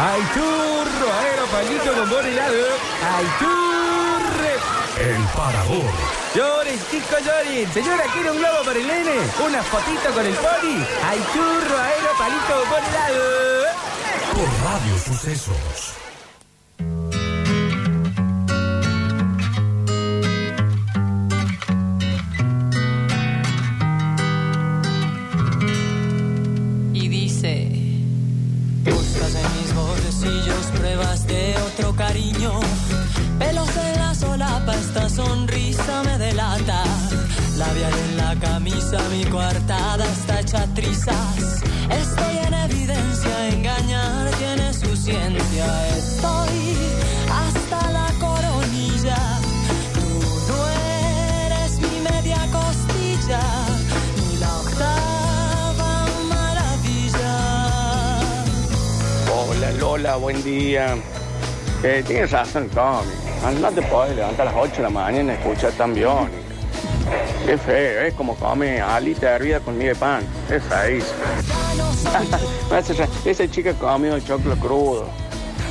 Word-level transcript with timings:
¡Ay, 0.00 0.22
churro! 0.32 1.12
¡Aero, 1.20 1.44
palito, 1.46 1.92
bombón 1.96 2.24
helado! 2.24 2.66
¡Ay, 3.16 3.26
churre! 3.40 5.10
El 5.10 5.22
Parador. 5.36 5.90
¡Lloren, 6.34 6.78
chicos, 6.88 7.20
lloren! 7.24 7.72
Señora, 7.72 8.04
¿quiere 8.12 8.30
un 8.30 8.38
globo 8.38 8.64
para 8.64 8.78
el 8.78 8.86
nene? 8.86 9.16
¿Una 9.44 9.60
fotito 9.62 10.10
con 10.14 10.24
el 10.24 10.34
pony? 10.34 10.84
¡Ay, 11.04 11.18
churro, 11.32 11.78
aero, 11.78 12.10
palito, 12.16 12.58
bombón 12.60 12.84
helado! 12.84 13.64
Por 14.34 14.70
Radio 14.70 14.98
Sucesos. 14.98 16.07
La 38.18 38.34
camisa, 38.40 38.98
mi 39.10 39.24
coartada 39.24 40.04
está 40.04 40.40
hecha 40.40 40.66
trizas 40.74 41.62
Estoy 42.02 42.34
en 42.46 42.54
evidencia, 42.54 43.48
engañar 43.48 44.30
tiene 44.38 44.74
su 44.74 44.94
ciencia 44.96 45.66
Estoy 45.96 46.58
hasta 47.42 47.80
la 47.98 48.08
coronilla 48.24 49.20
Tú 49.94 50.08
no 50.48 50.58
eres 51.44 51.72
mi 51.80 51.96
media 52.10 52.40
costilla 52.58 53.40
Ni 54.16 54.36
la 54.42 54.52
octava 54.64 55.92
maravilla 56.34 57.34
Hola 59.32 59.70
Lola, 59.80 60.16
buen 60.16 60.42
día. 60.42 60.96
Eh, 61.82 62.02
tienes 62.06 62.30
razón, 62.32 62.68
Tommy. 62.70 63.12
Ah, 63.44 63.52
No 63.60 63.70
te 63.70 63.82
puedes 63.82 64.16
levantar 64.16 64.48
a 64.48 64.52
las 64.52 64.60
8 64.60 64.76
de 64.78 64.82
la 64.82 64.90
mañana 64.90 65.32
y 65.32 65.36
escuchar 65.36 65.72
tan 65.72 65.94
biónica. 65.94 66.47
Qué 67.46 67.56
feo, 67.56 68.02
es 68.02 68.14
como 68.14 68.34
come 68.34 68.80
alita 68.80 69.30
hervida 69.36 69.60
con 69.60 69.78
miel 69.78 69.94
de 69.94 70.00
pan. 70.00 70.22
Es 70.50 70.62
hace 72.72 72.92
re- 72.94 73.08
Esa 73.24 73.50
chica 73.50 73.72
comió 73.74 74.18
choclo 74.20 74.56
crudo. 74.56 75.06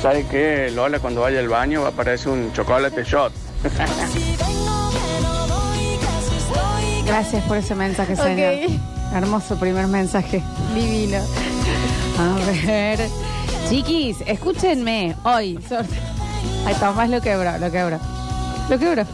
¿Sabe 0.02 0.24
qué? 0.30 0.70
Lola 0.74 0.98
cuando 1.00 1.20
vaya 1.22 1.38
al 1.40 1.48
baño 1.48 1.82
va 1.82 1.88
a 1.88 1.92
parecer 1.92 2.32
un 2.32 2.52
chocolate 2.52 3.04
shot. 3.04 3.32
Gracias 7.06 7.42
por 7.44 7.56
ese 7.56 7.74
mensaje, 7.74 8.16
señor. 8.16 8.54
Hermoso 9.14 9.58
primer 9.58 9.86
mensaje. 9.86 10.42
Divino. 10.74 11.18
A 12.18 12.38
ver. 12.66 13.00
Chiquis, 13.68 14.18
escúchenme. 14.26 15.16
Hoy. 15.24 15.58
Ay, 16.66 16.74
Tomás 16.78 17.08
lo 17.08 17.20
quebró, 17.20 17.56
lo 17.58 17.70
quebró. 17.70 17.98
Lo 18.68 18.78
quebró. 18.78 19.04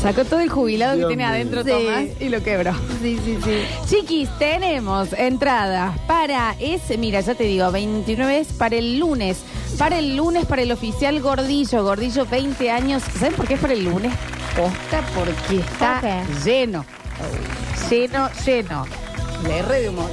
Sacó 0.00 0.24
todo 0.24 0.40
el 0.40 0.48
jubilado 0.50 0.98
que 0.98 1.06
tiene 1.06 1.24
adentro 1.24 1.64
Sí. 1.64 1.70
Tomás 1.70 2.04
y 2.20 2.28
lo 2.28 2.42
quebró. 2.42 2.72
Sí, 3.02 3.18
sí, 3.24 3.38
sí. 3.42 3.62
Chiquis, 3.88 4.28
tenemos 4.38 5.12
entradas 5.12 5.98
para 6.06 6.54
ese, 6.60 6.96
mira, 6.98 7.20
ya 7.20 7.34
te 7.34 7.44
digo, 7.44 7.70
29 7.72 8.38
es 8.38 8.48
para 8.52 8.76
el 8.76 8.98
lunes. 8.98 9.38
Para 9.78 9.98
el 9.98 10.16
lunes, 10.16 10.46
para 10.46 10.62
el 10.62 10.72
oficial 10.72 11.20
Gordillo. 11.20 11.82
Gordillo, 11.82 12.24
20 12.26 12.70
años. 12.70 13.02
¿Saben 13.18 13.34
por 13.34 13.46
qué 13.46 13.54
es 13.54 13.60
para 13.60 13.72
el 13.74 13.84
lunes? 13.84 14.12
Posta, 14.56 15.02
porque 15.14 15.58
está 15.60 16.24
lleno. 16.44 16.84
Lleno, 17.90 18.30
lleno. 18.44 18.86
Le 19.46 19.62
re 19.62 19.82
de 19.82 19.88
humor. 19.90 20.10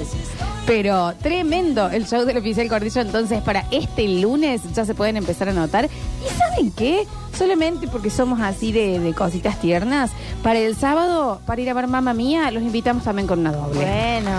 Pero 0.65 1.13
tremendo 1.21 1.89
el 1.89 2.07
show 2.07 2.25
del 2.25 2.37
oficial 2.37 2.67
Gordillo. 2.69 3.01
Entonces, 3.01 3.41
para 3.41 3.65
este 3.71 4.07
lunes 4.07 4.61
ya 4.73 4.85
se 4.85 4.93
pueden 4.95 5.17
empezar 5.17 5.47
a 5.49 5.51
anotar. 5.51 5.85
¿Y 5.85 6.37
saben 6.37 6.71
qué? 6.71 7.05
Solamente 7.37 7.87
porque 7.87 8.09
somos 8.09 8.39
así 8.41 8.71
de, 8.71 8.99
de 8.99 9.13
cositas 9.13 9.59
tiernas. 9.59 10.11
Para 10.41 10.59
el 10.59 10.75
sábado, 10.75 11.41
para 11.45 11.61
ir 11.61 11.69
a 11.69 11.73
ver 11.73 11.87
Mamma 11.87 12.13
Mía, 12.13 12.51
los 12.51 12.63
invitamos 12.63 13.03
también 13.03 13.27
con 13.27 13.39
una 13.39 13.51
doble. 13.51 13.79
Bueno. 13.79 14.31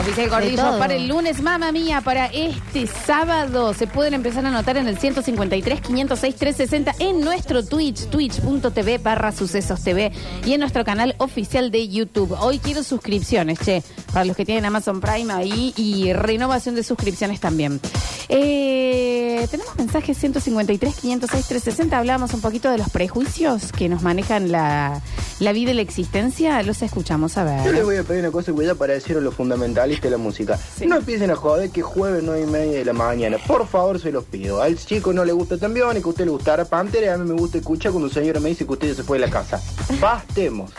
Oficial 0.00 0.28
Gordillo, 0.28 0.56
todo. 0.56 0.78
para 0.78 0.94
el 0.94 1.06
lunes, 1.06 1.40
mamá 1.40 1.70
mía, 1.70 2.00
para 2.00 2.26
este 2.26 2.86
sábado 2.86 3.72
se 3.74 3.86
pueden 3.86 4.14
empezar 4.14 4.44
a 4.44 4.48
anotar 4.48 4.76
en 4.76 4.88
el 4.88 4.98
153 4.98 5.80
506 5.80 6.34
360 6.34 6.94
en 6.98 7.20
nuestro 7.20 7.64
Twitch, 7.64 8.08
twitch.tv 8.10 8.98
barra 8.98 9.30
sucesos 9.30 9.82
TV 9.82 10.12
y 10.44 10.52
en 10.52 10.60
nuestro 10.60 10.84
canal 10.84 11.14
oficial 11.18 11.70
de 11.70 11.88
YouTube. 11.88 12.36
Hoy 12.40 12.58
quiero 12.58 12.82
suscripciones, 12.82 13.60
che, 13.60 13.82
para 14.12 14.24
los 14.24 14.36
que 14.36 14.44
tienen 14.44 14.64
Amazon 14.64 15.00
Prime 15.00 15.32
ahí 15.32 15.72
y 15.76 16.12
renovación 16.12 16.74
de 16.74 16.82
suscripciones 16.82 17.40
también. 17.40 17.80
Eh, 18.28 19.46
tenemos 19.50 19.76
mensajes 19.76 20.18
153 20.18 20.94
506 20.96 21.46
360, 21.46 21.98
hablábamos 22.14 22.32
un 22.34 22.42
poquito 22.42 22.70
de 22.70 22.78
los 22.78 22.90
prejuicios 22.90 23.72
que 23.72 23.88
nos 23.88 24.02
manejan 24.02 24.52
la, 24.52 25.00
la 25.40 25.52
vida 25.52 25.72
y 25.72 25.74
la 25.74 25.82
existencia, 25.82 26.62
los 26.62 26.80
escuchamos 26.80 27.36
a 27.36 27.44
Yo 27.64 27.72
les 27.72 27.72
ver. 27.72 27.84
voy 27.84 27.96
a 27.96 28.04
pedir 28.04 28.20
una 28.20 28.30
cosa, 28.30 28.52
cuidado, 28.52 28.76
para 28.76 28.92
decir 28.92 29.16
a 29.16 29.20
los 29.20 29.34
fundamentalistas 29.34 30.04
de 30.04 30.10
la 30.10 30.18
música. 30.18 30.56
Sí. 30.78 30.86
No 30.86 30.94
empiecen 30.94 31.32
a 31.32 31.34
joder 31.34 31.70
que 31.70 31.82
jueves 31.82 32.22
nueve 32.24 32.42
y 32.42 32.46
media 32.46 32.78
de 32.78 32.84
la 32.84 32.92
mañana. 32.92 33.36
Por 33.48 33.66
favor, 33.66 33.98
se 34.00 34.12
los 34.12 34.22
pido. 34.26 34.62
Al 34.62 34.76
chico 34.78 35.12
no 35.12 35.24
le 35.24 35.32
gusta 35.32 35.58
también, 35.58 35.88
y 35.96 36.00
que 36.00 36.06
a 36.06 36.10
usted 36.10 36.24
le 36.24 36.30
gustara 36.30 36.64
Pantera, 36.66 37.06
y 37.06 37.08
a 37.08 37.16
mí 37.18 37.28
me 37.28 37.34
gusta 37.36 37.58
escuchar 37.58 37.90
cuando 37.90 38.06
un 38.06 38.14
señor 38.14 38.38
me 38.40 38.50
dice 38.50 38.64
que 38.64 38.72
usted 38.74 38.88
ya 38.90 38.94
se 38.94 39.02
fue 39.02 39.18
de 39.18 39.26
la 39.26 39.32
casa. 39.32 39.60
Bastemos. 40.00 40.70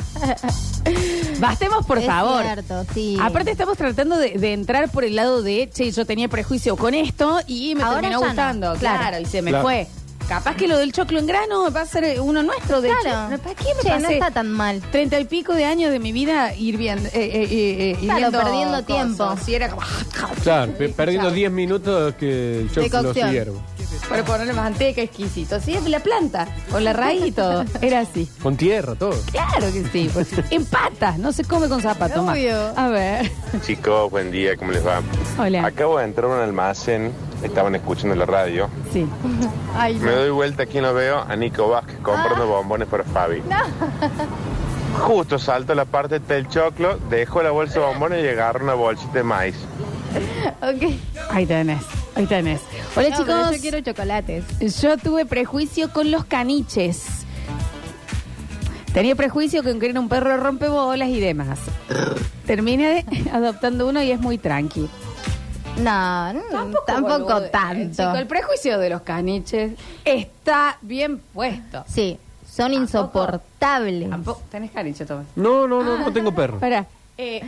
Bastemos, 1.41 1.85
por 1.85 1.97
Es 1.97 2.05
favor. 2.05 2.43
cierto, 2.43 2.85
sí. 2.93 3.17
Aparte 3.21 3.51
estamos 3.51 3.77
tratando 3.77 4.17
de, 4.17 4.31
de 4.39 4.53
entrar 4.53 4.89
por 4.89 5.03
el 5.03 5.17
lado 5.17 5.41
de, 5.41 5.69
che, 5.73 5.91
yo 5.91 6.05
tenía 6.05 6.29
prejuicio 6.29 6.77
con 6.77 6.93
esto 6.93 7.41
y 7.45 7.75
me 7.75 7.83
Ahora 7.83 7.99
terminó 7.99 8.21
no, 8.21 8.27
gustando. 8.27 8.73
Claro. 8.75 8.99
claro. 8.99 9.19
y 9.19 9.25
se 9.25 9.41
me 9.41 9.51
Claro. 9.51 9.65
fue. 9.65 9.87
Capaz 10.27 10.55
que 10.55 10.67
lo 10.67 10.77
del 10.77 10.91
choclo 10.91 11.19
en 11.19 11.27
grano 11.27 11.71
va 11.71 11.81
a 11.81 11.85
ser 11.85 12.19
uno 12.19 12.41
nuestro. 12.41 12.81
De 12.81 12.89
Claro. 12.89 13.33
hecho. 13.35 13.43
¿Para 13.43 13.55
qué 13.55 13.65
me 13.75 13.81
Che, 13.83 13.89
no 13.89 14.01
pasé 14.01 14.13
está 14.15 14.31
tan 14.31 14.51
mal. 14.51 14.81
treinta 14.91 15.19
y 15.19 15.25
pico 15.25 15.53
de 15.53 15.65
años 15.65 15.91
de 15.91 15.99
mi 15.99 16.11
vida 16.11 16.53
ir 16.55 16.77
viendo, 16.77 17.07
eh, 17.09 17.11
eh, 17.13 17.47
eh, 17.51 17.91
eh, 17.91 17.97
Claro, 18.01 18.31
perdiendo 18.31 18.71
cosas? 18.73 18.85
tiempo. 18.85 19.35
Si 19.45 19.53
era 19.55 19.69
como... 19.69 19.81
Claro, 20.43 20.71
pe- 20.73 20.89
perdiendo 20.89 21.27
Chao. 21.29 21.35
10 21.35 21.51
minutos 21.51 22.15
que 22.15 22.61
el 22.61 22.71
choclo 22.71 23.03
cocción. 23.03 23.31
hiervo. 23.31 23.61
Para 24.09 24.23
ponerle 24.25 24.53
manteca 24.53 25.01
exquisito. 25.01 25.59
Sí, 25.59 25.77
la 25.87 25.99
planta, 25.99 26.47
con 26.71 26.83
la 26.83 26.91
raíz 26.93 27.27
y 27.27 27.31
todo. 27.31 27.63
Era 27.81 28.01
así. 28.01 28.27
Con 28.41 28.57
tierra, 28.57 28.95
todo. 28.95 29.15
Claro 29.31 29.71
que 29.71 29.85
sí. 29.91 30.09
Pues, 30.13 30.27
en 30.49 30.65
patas, 30.65 31.17
no 31.17 31.31
se 31.31 31.43
come 31.45 31.69
con 31.69 31.81
zapato 31.81 32.23
más. 32.23 32.35
Obvio. 32.35 32.73
A 32.75 32.87
ver. 32.89 33.31
Chicos, 33.65 34.11
buen 34.11 34.31
día, 34.31 34.57
¿cómo 34.57 34.71
les 34.71 34.85
va? 34.85 35.01
Hola. 35.39 35.65
Acabo 35.65 35.97
de 35.99 36.05
entrar 36.05 36.29
a 36.29 36.35
un 36.35 36.41
almacén, 36.41 37.11
estaban 37.43 37.75
escuchando 37.75 38.15
la 38.15 38.25
radio. 38.25 38.69
Sí. 38.91 39.05
Ay, 39.75 39.95
Me 39.95 40.11
no. 40.11 40.15
doy 40.17 40.29
vuelta, 40.29 40.63
aquí 40.63 40.79
lo 40.81 40.93
veo, 40.93 41.19
a 41.27 41.35
Nico 41.35 41.67
Vázquez 41.69 41.97
comprando 42.01 42.47
bombones 42.47 42.87
para 42.87 43.03
Fabi. 43.03 43.41
Justo 44.99 45.37
salto 45.37 45.75
la 45.75 45.85
parte 45.85 46.19
del 46.19 46.47
choclo, 46.47 46.97
dejo 47.09 47.43
la 47.43 47.51
bolsa 47.51 47.79
de 47.79 47.85
bombones 47.85 48.23
y 48.23 48.27
agarro 48.29 48.63
una 48.63 48.73
bolsita 48.75 49.13
de 49.13 49.23
maíz. 49.23 49.55
Ok. 50.61 50.93
Ahí 51.31 51.45
tenés, 51.45 51.81
ahí 52.15 52.25
tenés. 52.25 52.61
Hola 52.95 53.09
No, 53.09 53.17
chicos. 53.17 53.51
yo 53.51 53.61
quiero 53.61 53.81
chocolates. 53.81 54.45
Yo 54.81 54.97
tuve 54.97 55.25
prejuicio 55.25 55.91
con 55.91 56.11
los 56.11 56.23
caniches. 56.23 57.03
Tenía 58.93 59.13
prejuicio 59.15 59.61
con 59.61 59.77
que 59.81 59.89
era 59.89 59.99
un 59.99 60.07
perro 60.07 60.37
rompebolas 60.37 61.09
y 61.09 61.19
demás. 61.19 61.59
Terminé 62.45 63.05
adoptando 63.33 63.87
uno 63.89 64.01
y 64.01 64.11
es 64.11 64.21
muy 64.21 64.37
tranqui. 64.37 64.89
No, 65.77 66.33
no, 66.33 66.41
tampoco, 66.85 67.19
boludo. 67.19 67.45
Eh, 67.45 67.49
tanto. 67.51 68.03
Chico, 68.03 68.15
el 68.15 68.27
prejuicio 68.27 68.79
de 68.79 68.89
los 68.89 69.01
caniches 69.01 69.73
está 70.03 70.77
bien 70.81 71.19
puesto. 71.33 71.83
Sí, 71.87 72.17
son 72.49 72.73
insoportables. 72.73 74.09
Tampoco- 74.09 74.41
¿Tenés 74.49 74.71
caniche, 74.71 75.05
Tomás? 75.05 75.25
No, 75.35 75.67
no, 75.67 75.83
no, 75.83 75.97
no 75.97 76.13
tengo 76.13 76.33
perro. 76.33 76.55
Espera. 76.55 76.85
Eh, 77.17 77.41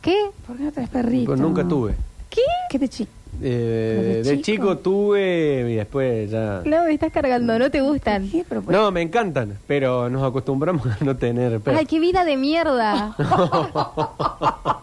¿Qué? 0.00 0.30
¿Por 0.46 0.56
qué 0.56 0.62
no 0.64 0.72
tenés 0.72 0.88
perrito? 0.90 1.26
Pues 1.26 1.40
nunca 1.40 1.66
tuve. 1.66 1.94
¿Qué? 2.30 2.42
¿Qué 2.70 2.78
de 2.78 2.88
chico? 2.88 3.12
Eh, 3.42 4.22
¿De 4.24 4.30
de 4.30 4.40
chico? 4.42 4.72
chico 4.72 4.78
tuve 4.78 5.66
y 5.70 5.74
después 5.74 6.30
ya. 6.30 6.62
No, 6.64 6.84
me 6.84 6.92
estás 6.92 7.12
cargando, 7.12 7.58
no 7.58 7.70
te 7.70 7.80
gustan. 7.80 8.28
¿Qué? 8.30 8.44
Pero, 8.48 8.62
pues, 8.62 8.76
No, 8.76 8.90
me 8.90 9.02
encantan, 9.02 9.58
pero 9.66 10.08
nos 10.08 10.22
acostumbramos 10.22 10.86
a 11.00 11.04
no 11.04 11.16
tener 11.16 11.60
perro. 11.60 11.78
Ay, 11.78 11.86
qué 11.86 12.00
vida 12.00 12.24
de 12.24 12.36
mierda. 12.36 13.14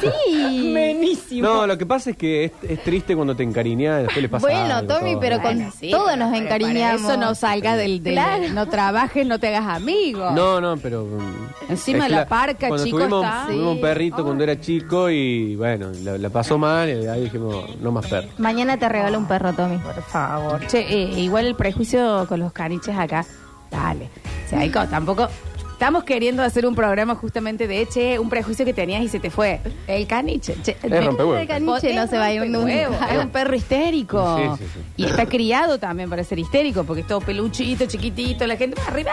sí. 0.00 0.70
Buenísimo. 0.72 1.48
No, 1.48 1.66
lo 1.66 1.78
que 1.78 1.86
pasa 1.86 2.10
es 2.10 2.16
que 2.16 2.44
es, 2.46 2.52
es 2.68 2.82
triste 2.82 3.14
cuando 3.14 3.36
te 3.36 3.42
encariñas 3.42 4.00
y 4.00 4.02
después 4.04 4.22
le 4.22 4.28
pasa 4.28 4.46
Bueno, 4.46 4.74
algo, 4.76 4.94
Tommy, 4.94 5.10
todo. 5.12 5.20
pero 5.20 5.36
con 5.42 5.54
Bueno, 5.56 5.72
sí, 5.78 5.90
todo 5.90 6.04
pero- 6.06 6.16
nos 6.16 6.30
pero 6.30 6.48
para 6.48 6.56
encariñamos. 6.56 7.02
Eso 7.10 7.16
no 7.20 7.34
salga 7.34 7.76
del, 7.76 8.02
del- 8.02 8.14
Claro. 8.14 8.44
no 8.52 8.66
trabajes, 8.68 9.26
no 9.26 9.38
te 9.38 9.48
hagas 9.48 9.76
amigo. 9.76 10.30
No, 10.32 10.60
no, 10.60 10.76
pero. 10.76 11.04
mm, 11.04 11.70
Encima 11.72 11.98
es 11.98 12.04
de 12.04 12.08
que 12.08 12.14
la 12.16 12.26
parca, 12.28 12.68
cuando 12.68 12.84
chico, 12.84 12.98
tuvimos, 12.98 13.24
está- 13.24 13.44
tuvimos 13.46 13.74
un 13.74 13.80
perrito 13.80 14.24
cuando 14.24 14.44
era 14.44 14.60
chico 14.60 15.10
y 15.10 15.56
bueno, 15.56 15.90
la, 16.02 16.18
la 16.18 16.30
pasó 16.30 16.58
mal 16.58 16.88
y 16.88 17.06
ahí 17.06 17.22
dijimos, 17.22 17.41
no 17.80 17.92
más 17.92 18.06
perro. 18.06 18.28
Mañana 18.38 18.76
te 18.78 18.88
regalo 18.88 19.18
un 19.18 19.26
perro, 19.26 19.52
Tommy. 19.52 19.78
Por 19.78 20.02
favor. 20.02 20.66
Che, 20.66 20.78
eh, 20.80 21.20
igual 21.20 21.46
el 21.46 21.54
prejuicio 21.54 22.26
con 22.28 22.40
los 22.40 22.52
caniches 22.52 22.96
acá, 22.96 23.24
dale. 23.70 24.08
O 24.46 24.48
sea, 24.50 24.60
hay 24.60 24.70
co- 24.70 24.86
tampoco 24.86 25.28
estamos 25.72 26.04
queriendo 26.04 26.44
hacer 26.44 26.64
un 26.64 26.76
programa 26.76 27.16
justamente 27.16 27.66
de, 27.66 27.86
che, 27.88 28.18
un 28.20 28.28
prejuicio 28.30 28.64
que 28.64 28.72
tenías 28.72 29.02
y 29.02 29.08
se 29.08 29.18
te 29.18 29.30
fue. 29.30 29.60
El 29.88 30.06
caniche. 30.06 30.54
che, 30.62 30.76
rompehuevo. 30.82 31.36
El 31.36 31.48
caniche 31.48 31.92
no 31.94 32.06
se 32.06 32.18
va 32.18 32.26
a 32.26 32.32
ir 32.32 32.48
nunca. 32.48 33.08
Es 33.10 33.18
un 33.24 33.30
perro 33.30 33.56
histérico. 33.56 34.36
Sí, 34.56 34.64
sí, 34.64 34.70
sí. 34.74 34.80
Y 34.98 35.06
está 35.06 35.26
criado 35.26 35.78
también 35.78 36.08
para 36.08 36.22
ser 36.22 36.38
histérico, 36.38 36.84
porque 36.84 37.00
es 37.00 37.06
todo 37.08 37.20
peluchito, 37.20 37.86
chiquitito, 37.86 38.46
la 38.46 38.56
gente 38.56 38.80
va 38.80 38.86
arriba. 38.88 39.10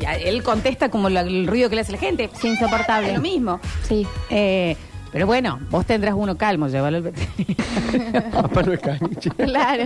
Y 0.00 0.04
a- 0.04 0.14
él 0.16 0.42
contesta 0.42 0.88
como 0.90 1.08
la- 1.08 1.22
el 1.22 1.46
ruido 1.46 1.68
que 1.68 1.74
le 1.76 1.80
hace 1.82 1.92
la 1.92 1.98
gente. 1.98 2.30
Es 2.32 2.44
insoportable. 2.44 3.08
Es 3.08 3.14
lo 3.16 3.20
mismo. 3.20 3.58
Sí. 3.88 4.06
Eh, 4.30 4.76
pero 5.12 5.26
bueno, 5.26 5.58
vos 5.70 5.84
tendrás 5.86 6.14
uno 6.16 6.36
calmo, 6.36 6.68
llévalo 6.68 6.98
al 6.98 7.02
veterinario. 7.10 8.30
Papá 8.32 8.62
no 8.62 8.72
es 8.72 8.80
caniche. 8.80 9.30
Claro. 9.30 9.84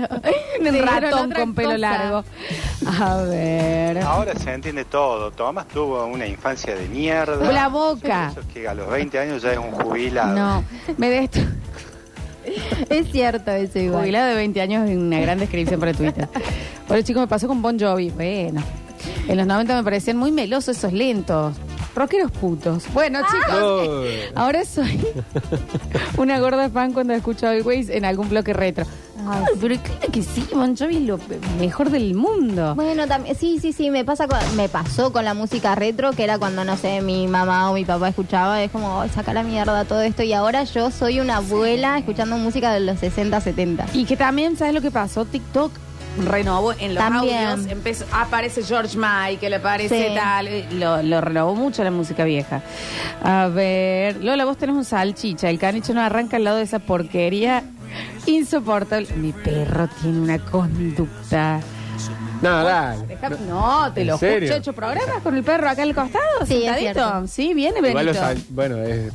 un 0.60 0.72
Sí, 0.72 0.80
ratón 0.80 1.30
otra 1.30 1.40
con 1.40 1.54
pelo 1.54 1.68
cosa. 1.70 1.78
largo. 1.78 2.24
A 3.00 3.16
ver. 3.22 3.98
Ahora 3.98 4.34
se 4.36 4.52
entiende 4.52 4.84
todo. 4.84 5.30
Tomás 5.30 5.66
tuvo 5.68 6.04
una 6.06 6.26
infancia 6.26 6.74
de 6.74 6.86
mierda. 6.88 7.50
La 7.52 7.68
boca. 7.68 8.28
Eso 8.32 8.42
que 8.52 8.68
a 8.68 8.74
los 8.74 8.88
20 8.90 9.18
años 9.18 9.42
ya 9.42 9.52
es 9.52 9.58
un 9.58 9.70
jubilado. 9.72 10.34
No, 10.34 10.64
me 10.98 11.08
de 11.10 11.18
esto. 11.24 11.40
Es 12.90 13.10
cierto 13.10 13.50
eso 13.52 13.78
igual. 13.78 14.02
Jubilado 14.02 14.28
de 14.28 14.34
20 14.34 14.60
años 14.60 14.90
es 14.90 14.96
una 14.98 15.18
gran 15.18 15.38
descripción 15.38 15.80
para 15.80 15.94
Twitter. 15.94 16.28
Hola 16.90 17.02
chicos, 17.02 17.22
me 17.22 17.26
pasó 17.26 17.48
con 17.48 17.62
Bon 17.62 17.78
Jovi. 17.80 18.10
Bueno, 18.10 18.62
en 19.26 19.36
los 19.38 19.46
90 19.46 19.74
me 19.76 19.82
parecían 19.82 20.18
muy 20.18 20.30
melosos 20.30 20.76
esos 20.76 20.92
lentos. 20.92 21.56
Rockeros 21.94 22.30
putos. 22.32 22.84
Bueno, 22.92 23.20
chicos, 23.30 23.88
Uy. 23.88 24.08
ahora 24.34 24.64
soy 24.64 25.00
una 26.18 26.38
gorda 26.40 26.68
fan 26.70 26.92
cuando 26.92 27.14
escucho 27.14 27.46
Always 27.48 27.88
en 27.88 28.04
algún 28.04 28.28
bloque 28.28 28.52
retro. 28.52 28.84
Ay, 29.26 29.44
pero 29.60 29.76
claro 29.80 30.12
que 30.12 30.22
sí, 30.22 30.46
Bon 30.52 30.76
Jovi 30.76 30.96
es 30.96 31.02
lo 31.02 31.18
mejor 31.58 31.90
del 31.90 32.14
mundo. 32.14 32.74
Bueno, 32.74 33.06
también, 33.06 33.34
sí, 33.36 33.58
sí, 33.60 33.72
sí, 33.72 33.88
me 33.90 34.04
pasa 34.04 34.26
con- 34.28 34.56
me 34.56 34.68
pasó 34.68 35.12
con 35.12 35.24
la 35.24 35.32
música 35.34 35.74
retro, 35.74 36.10
que 36.12 36.24
era 36.24 36.38
cuando, 36.38 36.64
no 36.64 36.76
sé, 36.76 37.00
mi 37.00 37.26
mamá 37.26 37.70
o 37.70 37.74
mi 37.74 37.84
papá 37.84 38.08
escuchaba, 38.08 38.62
es 38.62 38.70
como, 38.70 39.00
"Ay, 39.00 39.08
saca 39.10 39.32
la 39.32 39.42
mierda 39.42 39.84
todo 39.84 40.02
esto, 40.02 40.22
y 40.24 40.32
ahora 40.34 40.64
yo 40.64 40.90
soy 40.90 41.20
una 41.20 41.36
abuela 41.36 41.96
escuchando 41.96 42.36
música 42.36 42.72
de 42.74 42.80
los 42.80 42.98
60, 42.98 43.40
70. 43.40 43.86
Y 43.94 44.04
que 44.04 44.16
también, 44.16 44.56
¿sabes 44.58 44.74
lo 44.74 44.82
que 44.82 44.90
pasó? 44.90 45.24
TikTok 45.24 45.70
renovó 46.26 46.72
en 46.72 46.94
los 46.94 47.02
También. 47.02 47.46
audios, 47.48 47.70
empezó, 47.70 48.04
aparece 48.12 48.62
George 48.62 48.96
Michael, 48.96 49.54
aparece 49.54 50.08
Sí. 50.08 50.14
tal, 50.14 50.46
eh, 50.48 50.66
lo, 50.72 51.02
lo 51.02 51.20
renovó 51.20 51.54
mucho 51.54 51.82
la 51.84 51.90
música 51.90 52.24
vieja. 52.24 52.62
A 53.22 53.48
ver, 53.48 54.22
Lola, 54.22 54.44
vos 54.44 54.56
tenés 54.56 54.76
un 54.76 54.84
salchicha, 54.84 55.50
el 55.50 55.58
caniche 55.58 55.92
no 55.94 56.00
arranca 56.02 56.36
al 56.36 56.44
lado 56.44 56.56
de 56.58 56.62
esa 56.64 56.78
porquería 56.78 57.62
insoportable. 58.26 59.08
Mi 59.16 59.32
perro 59.32 59.88
tiene 60.00 60.20
una 60.20 60.38
conducta. 60.38 61.60
No, 62.44 62.62
dale. 62.64 63.06
Deja- 63.06 63.28
no, 63.30 63.92
te 63.92 64.02
¿En 64.02 64.06
lo 64.08 64.18
serio? 64.18 64.36
escucho, 64.36 64.54
he 64.54 64.58
hecho 64.58 64.72
programas 64.74 65.22
con 65.22 65.34
el 65.36 65.42
perro 65.42 65.68
acá 65.68 65.82
al 65.82 65.94
costado, 65.94 66.24
Sí, 66.46 66.54
es 66.54 66.64
sentadito. 66.64 66.92
cierto. 66.92 67.26
Sí, 67.28 67.54
viene 67.54 67.78
Igual 67.78 67.94
Benito. 67.94 68.04
los 68.04 68.16
sal- 68.16 68.42
bueno, 68.50 68.76
es- 68.82 69.12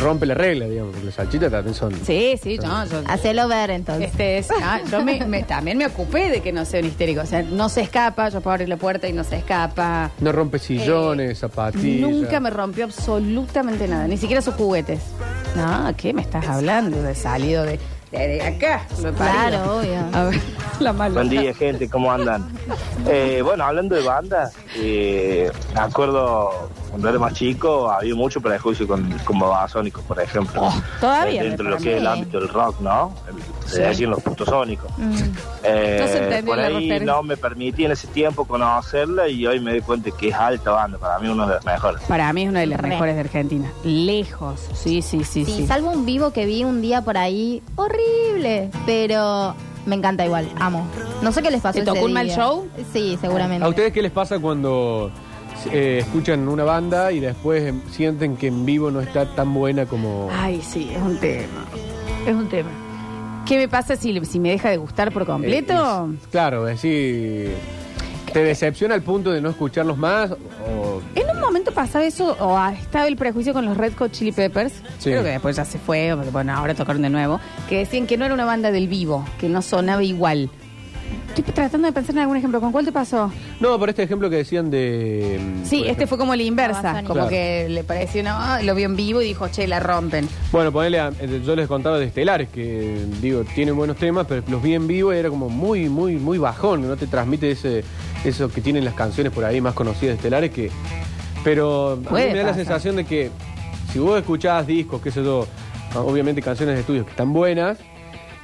rompe 0.00 0.24
la 0.24 0.34
regla, 0.34 0.64
digamos, 0.66 0.92
porque 0.92 1.06
los 1.06 1.14
salchitas 1.14 1.50
también 1.50 1.74
son. 1.74 1.92
Sí, 2.06 2.38
sí, 2.42 2.56
no, 2.58 2.86
yo, 2.86 3.02
Hacelo 3.06 3.48
ver 3.48 3.70
entonces. 3.70 4.10
Este 4.10 4.38
es, 4.38 4.48
ah, 4.62 4.80
yo 4.90 5.04
me, 5.04 5.24
me- 5.26 5.42
también 5.42 5.76
me 5.76 5.86
ocupé 5.86 6.30
de 6.30 6.40
que 6.40 6.52
no 6.52 6.64
sea 6.64 6.80
un 6.80 6.86
histérico. 6.86 7.20
O 7.20 7.26
sea, 7.26 7.42
no 7.42 7.68
se 7.68 7.82
escapa, 7.82 8.30
yo 8.30 8.40
puedo 8.40 8.54
abrir 8.54 8.68
la 8.70 8.78
puerta 8.78 9.06
y 9.08 9.12
no 9.12 9.24
se 9.24 9.36
escapa. 9.36 10.10
No 10.20 10.32
rompe 10.32 10.58
sillones, 10.58 11.38
zapatillas. 11.38 12.08
Nunca 12.10 12.40
me 12.40 12.48
rompió 12.48 12.84
absolutamente 12.84 13.86
nada, 13.88 14.08
ni 14.08 14.16
siquiera 14.16 14.40
sus 14.40 14.54
juguetes. 14.54 15.00
No, 15.54 15.92
¿qué 15.98 16.14
me 16.14 16.22
estás 16.22 16.46
hablando? 16.46 17.02
De 17.02 17.14
salido 17.14 17.64
de, 17.64 17.78
de, 18.10 18.28
de 18.28 18.42
acá. 18.42 18.86
parido. 18.88 19.14
Claro, 19.14 19.78
obvio. 19.78 19.98
A 20.12 20.24
ver, 20.24 20.40
la 20.80 20.92
mala. 20.92 21.14
Buen 21.14 21.28
día, 21.28 21.54
gente, 21.54 21.88
¿cómo 21.88 22.10
andan? 22.12 22.48
Eh, 23.06 23.40
bueno, 23.44 23.64
hablando 23.64 23.94
de 23.94 24.02
bandas, 24.02 24.52
eh, 24.76 25.50
me 25.74 25.80
acuerdo 25.80 26.70
cuando 26.90 27.08
era 27.08 27.18
más 27.18 27.32
chico, 27.34 27.90
había 27.90 28.14
mucho 28.14 28.40
prejuicio 28.40 28.86
con, 28.86 29.08
con 29.24 29.38
Babasónicos, 29.38 30.02
por 30.04 30.20
ejemplo. 30.20 30.60
Oh, 30.64 30.74
todavía 31.00 31.42
Eh, 31.42 31.44
dentro 31.48 31.64
de 31.66 31.70
lo 31.70 31.76
que 31.78 31.94
es 31.94 32.00
el 32.00 32.06
ámbito 32.06 32.38
del 32.40 32.48
rock, 32.48 32.80
¿no? 32.80 33.14
Se 33.66 33.76
Sí. 33.76 33.80
decían 33.82 34.10
los 34.10 34.22
putos 34.22 34.48
sónicos. 34.48 34.90
Mm. 34.98 35.12
Eh, 35.62 36.42
por 36.44 36.58
ahí 36.58 36.72
referencia. 36.74 37.12
no 37.12 37.22
me 37.22 37.36
permití 37.36 37.84
en 37.84 37.92
ese 37.92 38.08
tiempo 38.08 38.44
conocerla 38.44 39.28
y 39.28 39.46
hoy 39.46 39.60
me 39.60 39.70
doy 39.72 39.80
cuenta 39.82 40.10
que 40.10 40.28
es 40.28 40.34
alta 40.34 40.72
banda, 40.72 40.98
para 40.98 41.18
mí 41.20 41.28
una 41.28 41.46
de 41.46 41.54
las 41.54 41.64
mejores. 41.64 42.02
Para 42.08 42.32
mí 42.32 42.42
es 42.42 42.48
una 42.48 42.60
de 42.60 42.66
las 42.66 42.80
Re. 42.80 42.88
mejores 42.88 43.14
de 43.14 43.20
Argentina. 43.20 43.70
Lejos. 43.84 44.60
Sí, 44.74 45.02
sí, 45.02 45.22
sí, 45.24 45.44
Sí, 45.44 45.52
sí. 45.58 45.66
salvo 45.66 45.90
un 45.90 46.04
vivo 46.04 46.32
que 46.32 46.46
vi 46.46 46.64
un 46.64 46.82
día 46.82 47.02
por 47.02 47.16
ahí, 47.16 47.62
horrible, 47.76 48.70
pero 48.86 49.54
me 49.86 49.94
encanta 49.96 50.24
igual, 50.26 50.48
amo. 50.58 50.86
No 51.22 51.30
sé 51.32 51.42
qué 51.42 51.50
les 51.50 51.60
pasó 51.60 51.74
¿Te 51.74 51.80
ese 51.82 51.92
tocó 51.92 52.04
un 52.06 52.12
mal 52.12 52.26
día. 52.26 52.36
show? 52.36 52.68
Sí, 52.92 53.16
seguramente. 53.20 53.64
¿A 53.64 53.68
ustedes 53.68 53.92
qué 53.92 54.02
les 54.02 54.12
pasa 54.12 54.38
cuando 54.38 55.10
eh, 55.72 55.98
escuchan 56.00 56.48
una 56.48 56.64
banda 56.64 57.12
y 57.12 57.20
después 57.20 57.62
em, 57.64 57.80
sienten 57.90 58.36
que 58.36 58.46
en 58.48 58.64
vivo 58.66 58.90
no 58.90 59.00
está 59.00 59.26
tan 59.34 59.52
buena 59.54 59.86
como... 59.86 60.28
Ay, 60.32 60.60
sí, 60.62 60.90
es 60.94 61.02
un 61.02 61.18
tema. 61.18 61.64
Es 62.26 62.34
un 62.34 62.48
tema. 62.48 62.70
¿Qué 63.46 63.56
me 63.56 63.68
pasa 63.68 63.96
si, 63.96 64.24
si 64.24 64.38
me 64.38 64.50
deja 64.50 64.70
de 64.70 64.76
gustar 64.76 65.12
por 65.12 65.26
completo? 65.26 66.08
Eh, 66.12 66.16
es- 66.22 66.26
claro, 66.28 66.68
es 66.68 66.76
decir, 66.82 67.54
¿te 68.32 68.44
decepciona 68.44 68.94
al 68.94 69.02
punto 69.02 69.32
de 69.32 69.40
no 69.40 69.50
escucharlos 69.50 69.96
más? 69.98 70.30
O, 70.32 71.00
En 71.14 71.28
un 71.34 71.40
momento 71.40 71.72
pasaba 71.72 72.04
eso, 72.04 72.36
o 72.38 72.56
ah, 72.56 72.72
estaba 72.72 73.08
el 73.08 73.16
prejuicio 73.16 73.52
con 73.52 73.64
los 73.64 73.76
Red 73.76 73.94
Hot 73.98 74.12
Chili 74.12 74.30
Peppers, 74.32 74.74
Sí. 74.98 75.10
creo 75.10 75.24
que 75.24 75.30
después 75.30 75.56
ya 75.56 75.64
se 75.64 75.78
fue, 75.78 76.12
porque 76.14 76.30
bueno, 76.30 76.54
ahora 76.54 76.74
tocaron 76.74 77.02
de 77.02 77.10
nuevo, 77.10 77.40
que 77.68 77.78
decían 77.78 78.06
que 78.06 78.16
no 78.16 78.24
era 78.24 78.34
una 78.34 78.44
banda 78.44 78.70
del 78.70 78.86
vivo, 78.86 79.24
que 79.40 79.48
no 79.48 79.62
sonaba 79.62 80.02
igual. 80.04 80.48
Estoy 81.36 81.54
tratando 81.54 81.86
de 81.86 81.92
pensar 81.92 82.14
en 82.16 82.22
algún 82.22 82.36
ejemplo, 82.36 82.60
¿con 82.60 82.72
cuál 82.72 82.84
te 82.84 82.92
pasó? 82.92 83.32
no, 83.60 83.78
por 83.78 83.88
este 83.88 84.02
ejemplo 84.02 84.28
que 84.28 84.36
decían 84.36 84.70
de... 84.70 85.38
mm, 85.40 85.64
Sí, 85.64 85.78
este 85.78 85.90
ejemplo- 85.92 86.06
fue 86.08 86.18
como 86.18 86.34
la 86.34 86.42
inversa, 86.42 87.02
como 87.02 87.14
Claro. 87.14 87.28
que 87.28 87.68
le 87.68 87.84
pareció 87.84 88.20
una, 88.20 88.56
ah, 88.56 88.62
lo 88.62 88.74
vio 88.74 88.86
en 88.86 88.96
vivo 88.96 89.22
y 89.22 89.26
dijo, 89.26 89.48
che, 89.48 89.66
la 89.66 89.80
rompen. 89.80 90.28
Bueno, 90.52 90.72
ponele, 90.72 90.98
a- 91.00 91.12
eh, 91.20 91.40
yo 91.44 91.54
les 91.56 91.68
contaba 91.68 91.98
de 91.98 92.06
Estelares, 92.06 92.48
que 92.48 93.04
digo, 93.22 93.44
tienen 93.54 93.76
buenos 93.76 93.96
temas, 93.96 94.26
pero 94.28 94.42
los 94.48 94.62
vi 94.62 94.74
en 94.74 94.86
vivo 94.86 95.14
y 95.14 95.18
era 95.18 95.28
como 95.30 95.48
muy, 95.48 95.88
muy, 95.88 96.16
muy 96.16 96.36
bajón, 96.38 96.86
no 96.86 96.96
te 96.96 97.06
transmite 97.06 97.50
ese, 97.52 97.84
eso 98.24 98.50
que 98.50 98.60
tienen 98.60 98.84
las 98.84 98.94
canciones 98.94 99.32
por 99.32 99.44
ahí 99.44 99.60
más 99.60 99.74
conocidas 99.74 100.14
de 100.14 100.14
Estelares 100.16 100.50
que... 100.50 100.70
Pero 101.44 101.92
a 101.92 102.12
mí 102.12 102.20
me 102.32 102.34
da 102.38 102.44
la 102.44 102.54
sensación 102.54 102.96
de 102.96 103.04
que 103.04 103.30
si 103.92 103.98
vos 103.98 104.18
escuchás 104.18 104.66
discos, 104.66 105.00
qué 105.00 105.10
sé 105.10 105.22
yo, 105.24 105.46
obviamente 105.94 106.42
canciones 106.42 106.74
de 106.74 106.80
estudios 106.82 107.04
que 107.06 107.12
están 107.12 107.32
buenas, 107.32 107.78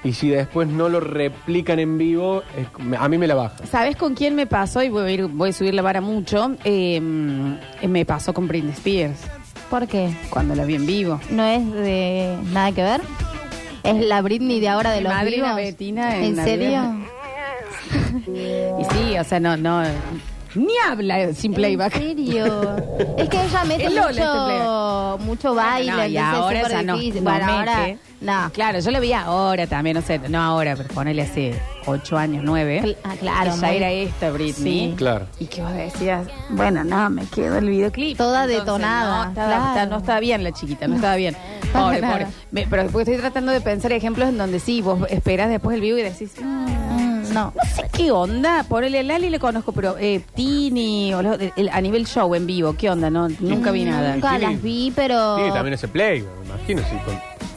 y 0.05 0.13
si 0.13 0.29
después 0.29 0.69
no 0.69 0.89
lo 0.89 1.01
replican 1.01 1.79
en 1.79 1.99
vivo, 1.99 2.43
es- 2.57 2.69
a 2.99 3.09
mí 3.09 3.19
me 3.19 3.27
la 3.27 3.35
baja. 3.35 3.57
¿Sabes 3.71 3.97
con 3.97 4.15
quién 4.15 4.35
me 4.35 4.47
pasó? 4.47 4.83
Y 4.83 4.89
voy 4.89 5.03
a, 5.03 5.11
ir- 5.15 5.29
voy 5.33 5.51
a 5.51 5.53
subir 5.53 5.75
la 5.75 5.83
vara 5.83 6.01
mucho. 6.01 6.55
Eh, 6.65 7.01
me 7.01 8.05
pasó 8.05 8.33
con 8.35 8.47
Britney 8.49 8.73
Spears, 8.73 9.19
¿Por 9.71 9.87
qué? 9.89 10.11
cuando 10.31 10.55
la 10.55 10.65
vi 10.65 10.77
en 10.77 10.87
vivo. 10.87 11.21
¿No 11.31 11.45
es 11.45 11.73
de 11.73 12.37
nada 12.53 12.73
que 12.73 12.83
ver? 12.83 13.01
¿Es 13.83 14.05
la 14.05 14.21
Britney 14.23 14.61
de 14.61 14.69
ahora 14.69 14.91
de 14.93 14.99
Mi 14.99 15.05
los 15.05 15.13
madrina 15.15 15.55
vivos? 15.55 15.71
Betina 15.71 16.17
en 16.19 16.25
¿En 16.25 16.45
serio? 16.45 16.83
Y 18.27 18.85
sí, 18.95 19.19
o 19.19 19.25
sea, 19.25 19.39
no, 19.41 19.57
no. 19.57 19.83
Ni 20.57 20.73
habla 20.89 21.33
sin 21.35 21.53
playback. 21.55 21.95
¿En 21.97 22.03
serio? 22.17 22.77
es 23.19 23.29
que 23.29 23.45
ella 23.45 23.65
mete 23.65 23.85
Es 23.85 23.91
mucho, 23.91 24.09
playback. 24.09 25.21
mucho 25.21 25.55
baile, 25.55 25.93
No, 25.93 26.07
y 26.07 26.17
entonces 26.17 26.41
ahora 26.41 26.61
es 26.61 26.67
súper 26.69 26.85
no, 26.87 26.97
difícil. 26.97 27.25
no 27.25 27.31
Bueno, 27.31 27.47
ahora, 27.53 27.79
mete. 27.79 27.99
no. 28.21 28.51
Claro, 28.53 28.79
yo 28.81 28.91
la 28.91 29.01
vi 29.01 29.13
ahora 29.13 29.67
también, 29.67 29.97
no 29.97 30.03
sé, 30.03 30.19
no 30.29 30.41
ahora, 30.43 30.75
pero 30.77 30.89
ponele 30.89 31.23
hace 31.23 31.55
ocho 31.87 32.17
años, 32.17 32.43
nueve. 32.45 32.81
Cl- 32.83 32.97
ah, 33.05 33.15
claro, 33.21 33.53
Que 33.55 33.61
ya 33.61 33.67
muy- 33.69 33.77
era 33.77 33.91
esta 33.91 34.31
Britney. 34.31 34.89
Sí. 34.91 34.95
Claro. 34.97 35.27
Y 35.39 35.47
que 35.47 35.63
vos 35.63 35.73
decías, 35.73 36.27
bueno, 36.51 36.85
no, 36.85 37.11
me 37.11 37.27
quedo 37.27 37.59
el 37.59 37.69
videoclip. 37.69 38.17
Toda 38.17 38.47
detonada, 38.47 39.25
No 39.25 39.29
estaba, 39.31 39.47
claro. 39.49 39.67
está- 39.69 39.87
no 39.87 39.97
estaba 39.99 40.21
bien 40.21 40.43
la 40.45 40.53
chiquita, 40.53 40.89
no 40.89 40.97
estaba 40.97 41.17
bien. 41.17 41.37
Para 41.73 41.85
Pobre, 41.87 42.01
nada. 42.01 42.13
pobre. 42.15 42.27
Me- 42.53 42.67
pero 42.69 42.83
después 42.85 43.07
estoy 43.07 43.21
tratando 43.21 43.53
de 43.53 43.61
pensar 43.61 43.93
ejemplos 43.93 44.29
en 44.29 44.39
donde 44.39 44.61
sí, 44.61 44.81
vos 44.81 45.01
esperas 45.11 45.51
después 45.51 45.75
el 45.75 45.81
vivo 45.81 45.99
y 45.99 46.03
decís, 46.03 46.33
Mm, 46.41 46.96
no. 47.37 47.53
no 47.55 47.63
sé 47.75 47.89
qué 47.93 48.11
onda. 48.11 48.65
Ponele 48.69 48.99
a 49.01 49.03
Lali 49.03 49.31
le 49.31 49.39
conozco, 49.39 49.73
pero 49.73 49.97
eh, 49.99 50.21
Tini, 50.35 51.15
o 51.15 51.23
lo- 51.23 51.35
el- 51.35 51.69
a 51.73 51.81
nivel 51.81 52.07
show 52.07 52.35
en 52.35 52.47
vivo, 52.47 52.75
¿qué 52.77 52.91
onda? 52.91 53.11
No, 53.11 53.29
nunca 53.29 53.71
vi 53.71 53.85
nada. 53.85 54.15
Nunca 54.15 54.31
Tiene- 54.39 54.53
las 54.55 54.63
vi, 54.63 54.93
pero... 54.95 55.37
Sí, 55.39 55.53
también 55.53 55.75
ese 55.75 55.89
play, 55.89 56.23
me 56.23 56.47
imagino, 56.47 56.83
sí. 56.83 56.97
con- 57.05 57.15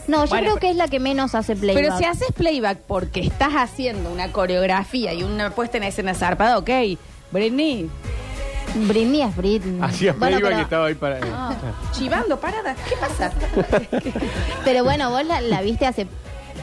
No, 0.07 0.25
yo 0.25 0.29
Bueno, 0.29 0.43
creo 0.43 0.43
pero- 0.55 0.59
que 0.59 0.69
es 0.71 0.75
la 0.75 0.88
que 0.88 1.00
menos 1.00 1.36
hace 1.36 1.55
playback. 1.55 1.83
Pero 1.83 1.98
si 1.98 2.05
haces 2.05 2.31
playback 2.33 2.79
porque 2.88 3.21
estás 3.21 3.53
haciendo 3.53 4.12
una 4.12 4.31
coreografía 4.31 5.13
y 5.13 5.24
una 5.24 5.51
puesta 5.51 5.77
en 5.77 5.83
escena 5.83 6.13
zarpada, 6.13 6.57
ok. 6.57 6.69
Britney, 7.31 7.89
Britney 8.88 9.21
es 9.21 9.36
Britney. 9.36 9.79
Hacía 9.81 10.13
Bueno, 10.13 10.38
playback 10.38 10.43
pero- 10.50 10.59
y 10.59 10.63
estaba 10.63 10.86
ahí 10.88 10.95
para... 10.95 11.19
ah, 11.33 11.53
chivando, 11.91 12.39
parada, 12.39 12.75
¿qué 12.88 12.95
pasa? 12.98 13.31
Pero 14.65 14.83
bueno, 14.83 15.09
vos 15.09 15.25
la, 15.25 15.41
la 15.41 15.62
viste 15.62 15.86
hace 15.86 16.07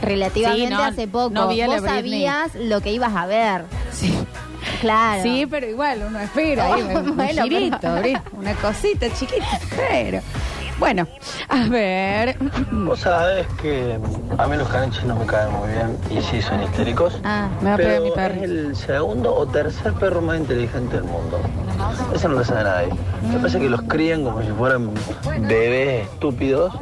relativamente 0.03 0.67
Sí, 0.69 0.73
no, 0.73 0.83
hace 0.83 1.09
poco. 1.09 1.31
no 1.31 1.49
vi 1.49 1.61
a 1.61 1.67
la 1.69 1.75
vos 1.75 1.83
Britney. 1.83 2.25
sabías 2.27 2.55
lo 2.55 2.81
que 2.81 2.93
ibas 2.93 3.15
a 3.15 3.27
ver. 3.27 3.65
Sí. 3.93 4.15
Claro. 4.81 5.23
Sí, 5.23 5.47
pero 5.49 5.67
igual 5.69 6.05
uno 6.09 6.19
espera 6.21 6.75
ahí, 6.75 6.83
un 6.97 7.17
Bueno, 7.17 7.43
girito, 7.45 7.79
pero- 7.81 8.01
Brit, 8.01 8.19
una 8.33 8.55
cosita 8.55 9.07
chiquita, 9.15 9.59
pero 9.77 10.21
Bueno, 10.79 11.07
a 11.49 11.69
ver. 11.69 12.37
Vos 12.71 13.01
sabés 13.01 13.47
que 13.63 13.99
a 14.37 14.47
mí 14.47 14.57
los 14.59 14.69
caniches 14.69 15.05
no 15.05 15.15
me 15.17 15.25
caen 15.25 15.51
muy 15.53 15.69
bien 15.71 15.97
y 16.11 16.21
sí 16.23 16.43
son 16.43 16.63
histéricos. 16.63 17.19
Ah, 17.25 17.49
me 17.63 17.71
va 17.71 17.75
a 17.75 17.79
pegar 17.79 18.01
mi 18.03 18.11
perro. 18.11 18.35
es 18.35 18.43
el 18.43 18.77
segundo 18.77 19.35
o 19.35 19.47
tercer 19.47 19.95
perro 19.95 20.21
más 20.21 20.37
inteligente 20.39 20.97
del 20.97 21.05
mundo. 21.05 21.41
Eso 22.15 22.29
no 22.29 22.35
lo 22.35 22.45
sabe 22.45 22.65
nadie. 22.65 22.89
Me 23.27 23.39
parece 23.39 23.59
que 23.59 23.71
los 23.71 23.81
crían 23.83 24.25
como 24.25 24.43
si 24.43 24.49
fueran 24.49 24.91
bebés 25.49 26.05
estúpidos 26.09 26.75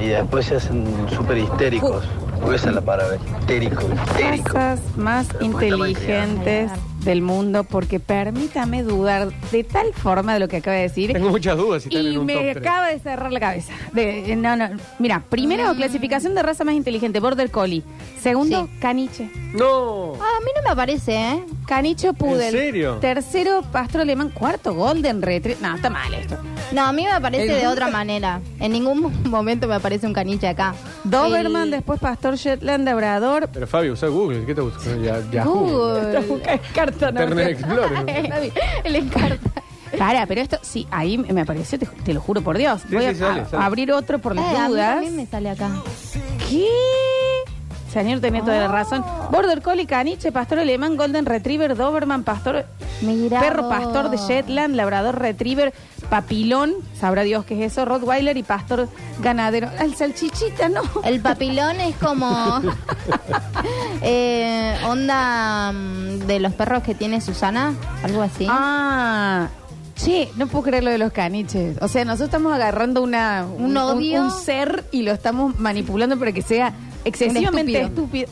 y 0.00 0.06
después 0.06 0.46
se 0.46 0.56
hacen 0.56 0.86
súper 1.14 1.36
histéricos. 1.36 2.04
Porque 2.44 2.56
esa 2.56 2.68
es 2.68 2.74
la 2.74 2.80
palabra, 2.82 3.16
histérico, 3.40 3.80
histérico. 4.06 4.58
Más 4.98 5.26
inteligentes 5.40 6.70
del 7.00 7.22
mundo, 7.22 7.64
porque 7.64 8.00
permítame 8.00 8.82
dudar 8.82 9.30
de 9.50 9.64
tal 9.64 9.92
forma 9.94 10.34
de 10.34 10.40
lo 10.40 10.48
que 10.48 10.58
acaba 10.58 10.76
de 10.76 10.82
decir. 10.82 11.12
Tengo 11.12 11.30
muchas 11.30 11.56
dudas 11.56 11.82
si 11.82 11.88
están 11.88 12.04
Y 12.04 12.08
en 12.14 12.18
un 12.20 12.26
top 12.26 12.36
me 12.36 12.52
3. 12.52 12.56
acaba 12.58 12.88
de 12.88 12.98
cerrar 12.98 13.32
la 13.32 13.40
cabeza. 13.40 13.72
De- 13.92 14.32
eh, 14.32 14.36
no, 14.36 14.56
no. 14.56 14.68
Mira, 14.98 15.22
primero, 15.28 15.74
clasificación 15.74 16.34
de 16.34 16.42
raza 16.42 16.64
más 16.64 16.74
inteligente, 16.74 17.18
Border 17.20 17.50
Collie. 17.50 17.82
Segundo, 18.20 18.68
caniche. 18.80 19.30
No. 19.54 20.12
Ah, 20.14 20.36
a 20.40 20.44
mí 20.44 20.50
no 20.62 20.68
me 20.70 20.76
parece, 20.76 21.14
¿eh? 21.14 21.44
Canicho 21.66 22.12
Pudel. 22.12 22.54
¿En 22.54 22.60
serio? 22.60 22.94
Tercero, 23.00 23.62
pastor 23.72 24.02
alemán. 24.02 24.30
Cuarto, 24.30 24.74
Golden 24.74 25.22
Retriever. 25.22 25.62
No, 25.62 25.74
está 25.76 25.88
mal 25.90 26.12
esto. 26.14 26.36
No, 26.72 26.82
a 26.84 26.92
mí 26.92 27.06
me 27.10 27.20
parece 27.20 27.52
El- 27.54 27.60
de 27.60 27.66
otra 27.68 27.88
manera. 27.88 28.40
En 28.60 28.72
ningún 28.72 29.12
momento 29.30 29.66
me 29.66 29.74
aparece 29.74 30.06
un 30.06 30.12
caniche 30.12 30.46
acá. 30.48 30.74
Doberman, 31.04 31.64
El- 31.64 31.70
después 31.72 32.00
pastor 32.00 32.36
Shetland, 32.36 32.84
Labrador. 32.84 33.48
Pero 33.52 33.66
Fabio, 33.66 33.94
usa 33.94 34.08
Google. 34.08 34.44
¿Qué 34.44 34.54
te 34.54 34.60
gusta? 34.60 34.80
Ya, 34.96 35.20
Yahoo. 35.30 35.54
Google. 35.54 36.60
Carta, 36.74 37.10
no, 37.12 37.22
Internet. 37.22 37.48
Explorer. 37.58 38.52
El 38.84 38.96
encarta. 38.96 39.50
Para, 39.98 40.26
pero 40.26 40.40
esto, 40.40 40.58
sí, 40.62 40.88
ahí 40.90 41.16
me 41.18 41.42
apareció, 41.42 41.78
te, 41.78 41.86
te 41.86 42.12
lo 42.12 42.20
juro 42.20 42.42
por 42.42 42.58
Dios. 42.58 42.82
Sí, 42.82 42.94
Voy 42.96 43.02
sí, 43.04 43.08
a, 43.10 43.14
sale, 43.14 43.40
a- 43.42 43.46
sale. 43.46 43.62
abrir 43.64 43.92
otro 43.92 44.18
por 44.18 44.34
las 44.34 44.44
Eh, 44.52 44.56
a 44.56 44.62
mí 44.62 44.68
dudas. 44.70 44.94
también 44.94 45.16
me 45.16 45.26
sale 45.26 45.50
acá. 45.50 45.70
¿Qué? 46.50 46.66
Señor, 47.94 48.18
tenía 48.18 48.42
toda 48.42 48.58
la 48.58 48.66
razón. 48.66 49.04
Border 49.30 49.62
Collie, 49.62 49.86
caniche, 49.86 50.32
pastor 50.32 50.58
alemán, 50.58 50.96
Golden 50.96 51.24
Retriever, 51.26 51.76
Doberman, 51.76 52.24
pastor, 52.24 52.66
perro 53.30 53.62
vos. 53.62 53.72
pastor 53.72 54.10
de 54.10 54.16
Shetland, 54.16 54.74
labrador 54.74 55.16
Retriever, 55.16 55.72
papilón, 56.10 56.74
sabrá 56.98 57.22
Dios 57.22 57.44
qué 57.44 57.54
es 57.54 57.70
eso, 57.70 57.84
Rottweiler 57.84 58.36
y 58.36 58.42
pastor 58.42 58.88
ganadero. 59.20 59.70
El 59.78 59.94
salchichita, 59.94 60.68
no. 60.68 60.82
El 61.04 61.20
papilón 61.20 61.80
es 61.80 61.94
como 61.94 62.62
eh, 64.02 64.76
onda 64.88 65.70
mm, 65.70 66.26
de 66.26 66.40
los 66.40 66.52
perros 66.52 66.82
que 66.82 66.96
tiene 66.96 67.20
Susana, 67.20 67.74
algo 68.02 68.22
así. 68.22 68.48
Ah. 68.50 69.46
Che, 69.94 70.32
no 70.36 70.48
puedo 70.48 70.64
creer 70.64 70.82
lo 70.82 70.90
de 70.90 70.98
los 70.98 71.12
caniches. 71.12 71.78
O 71.80 71.86
sea, 71.86 72.04
nosotros 72.04 72.26
estamos 72.30 72.52
agarrando 72.52 73.00
una, 73.02 73.46
Un 73.56 73.76
odio. 73.76 74.24
un 74.24 74.30
ser 74.32 74.84
y 74.90 75.02
lo 75.02 75.12
estamos 75.12 75.60
manipulando 75.60 76.18
para 76.18 76.32
que 76.32 76.42
sea 76.42 76.74
excesivamente 77.04 77.80
estúpido. 77.80 78.28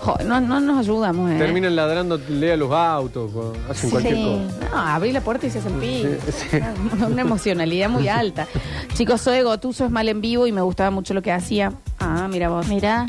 Jo, 0.00 0.16
no, 0.24 0.40
no 0.40 0.60
nos 0.60 0.78
ayudamos, 0.78 1.32
¿eh? 1.32 1.36
Terminan 1.36 1.74
ladrando, 1.74 2.20
lea 2.28 2.56
los 2.56 2.70
autos, 2.70 3.30
hacen 3.68 3.90
cualquier 3.90 4.14
cosa. 4.14 4.68
No, 4.70 4.78
abrí 4.78 5.10
la 5.10 5.20
puerta 5.20 5.46
y 5.46 5.50
se 5.50 5.58
hacen 5.58 5.80
pi. 5.80 6.04
Sí, 6.26 6.32
sí. 6.50 6.56
Una, 6.92 7.06
una 7.06 7.22
emocionalidad 7.22 7.88
muy 7.90 8.06
alta. 8.06 8.46
Chicos, 8.94 9.20
soy 9.20 9.42
Gotuso, 9.42 9.84
es 9.84 9.90
mal 9.90 10.08
en 10.08 10.20
vivo 10.20 10.46
y 10.46 10.52
me 10.52 10.60
gustaba 10.60 10.90
mucho 10.90 11.12
lo 11.12 11.22
que 11.22 11.32
hacía. 11.32 11.72
Ah, 11.98 12.28
mira 12.30 12.48
vos. 12.50 12.68
Mira. 12.68 13.06